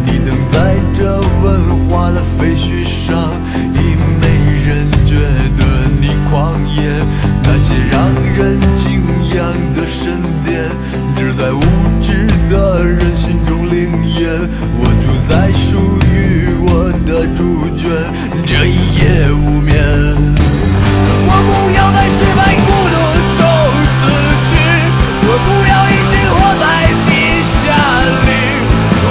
[0.04, 3.30] 你等在这文化的废墟上
[3.72, 4.26] 已没
[4.66, 5.14] 人觉
[5.58, 5.67] 得
[6.30, 6.82] 狂野，
[7.42, 8.86] 那些让人敬
[9.36, 9.38] 仰
[9.74, 10.12] 的神
[10.44, 10.68] 殿，
[11.16, 11.60] 只在无
[12.02, 14.28] 知的人心中灵验。
[14.78, 16.70] 我住在属于我
[17.06, 17.40] 的猪
[17.76, 17.82] 圈，
[18.46, 19.74] 这一夜无眠。
[21.26, 22.96] 我不要在失败孤独
[23.38, 23.42] 中
[23.98, 24.00] 死
[24.48, 24.52] 去，
[25.24, 26.64] 我不要一直活在
[27.06, 27.10] 地
[27.44, 27.58] 下
[28.24, 28.28] 里。
[29.02, 29.06] 无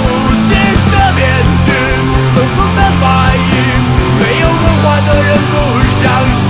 [0.48, 0.50] 知
[0.90, 1.18] 的面
[1.66, 1.68] 具，
[2.34, 3.04] 匆匆的蚂
[3.36, 3.54] 蚁，
[4.18, 5.54] 没有文化的人不
[6.00, 6.02] 相
[6.34, 6.47] 信。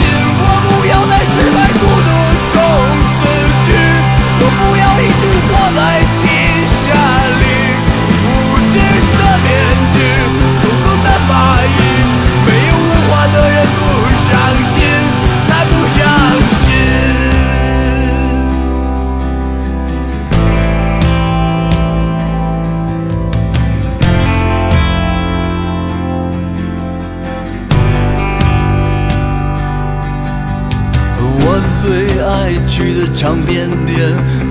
[33.19, 33.99] 唱片店，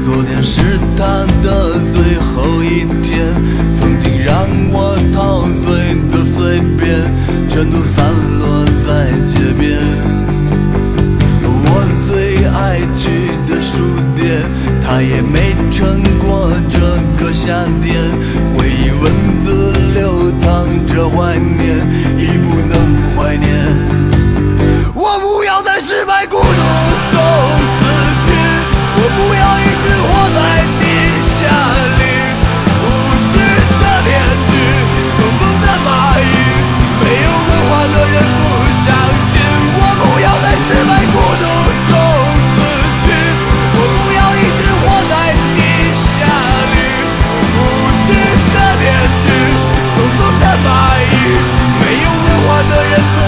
[0.03, 0.59] 昨天是
[0.97, 3.33] 他的最后一天。
[3.79, 6.99] 曾经让我陶醉的碎片，
[7.47, 8.03] 全都散
[8.37, 9.79] 落在街边。
[11.63, 11.71] 我
[12.09, 13.87] 最爱去的书
[14.17, 14.43] 店，
[14.83, 16.77] 他也没撑过这
[17.23, 17.95] 个夏天。
[18.51, 19.09] 回忆文
[19.45, 21.86] 字流淌着怀念。
[52.95, 53.26] fire.